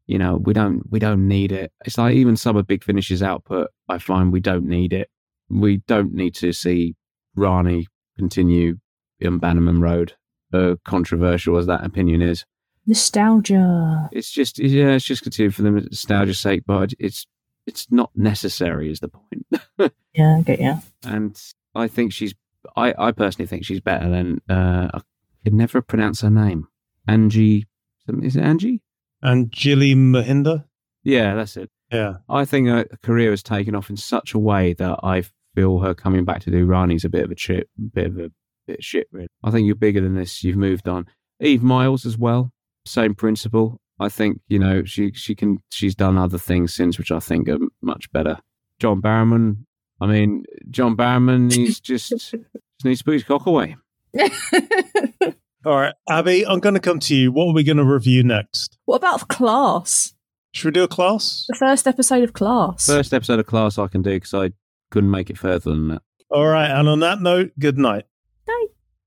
[0.06, 1.72] you know we don't we don't need it.
[1.84, 5.08] It's like even some of Big Finish's output, I find we don't need it.
[5.50, 6.94] We don't need to see
[7.34, 7.86] Rani
[8.16, 8.78] continue
[9.20, 10.14] in Bannerman Road.
[10.52, 12.44] Uh, controversial as that opinion is.
[12.86, 14.08] Nostalgia.
[14.12, 17.26] it's just yeah, it's just continued for the nostalgia's sake, but it's
[17.66, 19.46] it's not necessary is the point.
[20.14, 20.74] Yeah, I get you.
[21.04, 21.40] and
[21.76, 22.34] I think she's
[22.76, 25.00] I, I personally think she's better than uh I
[25.44, 26.66] can never pronounce her name.
[27.06, 27.66] Angie
[28.22, 28.82] is it Angie?
[29.22, 30.64] And Jilly Mahinda?
[31.04, 31.70] Yeah, that's it.
[31.92, 32.14] Yeah.
[32.28, 35.24] I think her career has taken off in such a way that I
[35.54, 38.18] feel her coming back to do Rani's a bit of a chip, a bit of
[38.18, 38.30] a
[38.66, 39.08] bit of shit.
[39.12, 40.42] Really, I think you're bigger than this.
[40.44, 41.06] You've moved on.
[41.40, 42.52] Eve Miles as well,
[42.86, 43.80] same principle.
[44.00, 47.48] I think you know she she can she's done other things since which I think
[47.48, 48.38] are much better.
[48.78, 49.64] John Barrowman.
[50.00, 51.52] I mean, John Barrowman.
[51.52, 52.34] He's just, just
[52.84, 53.76] needs to put his cock away.
[55.64, 57.32] All right, Abi, I'm going to come to you.
[57.32, 58.78] What are we going to review next?
[58.84, 60.14] what about Class?
[60.52, 61.44] Should we do a class?
[61.48, 62.86] The first episode of Class.
[62.86, 64.52] First episode of class I can do because I
[64.90, 66.02] couldn't make it further than that.
[66.30, 68.04] All right, and on that note, good night.
[68.46, 68.66] Bye.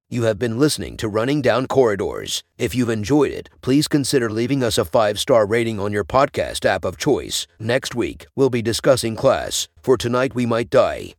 [0.09, 2.43] You have been listening to Running Down Corridors.
[2.57, 6.65] If you've enjoyed it, please consider leaving us a five star rating on your podcast
[6.65, 7.47] app of choice.
[7.59, 9.69] Next week, we'll be discussing Class.
[9.81, 11.09] For Tonight We Might Die.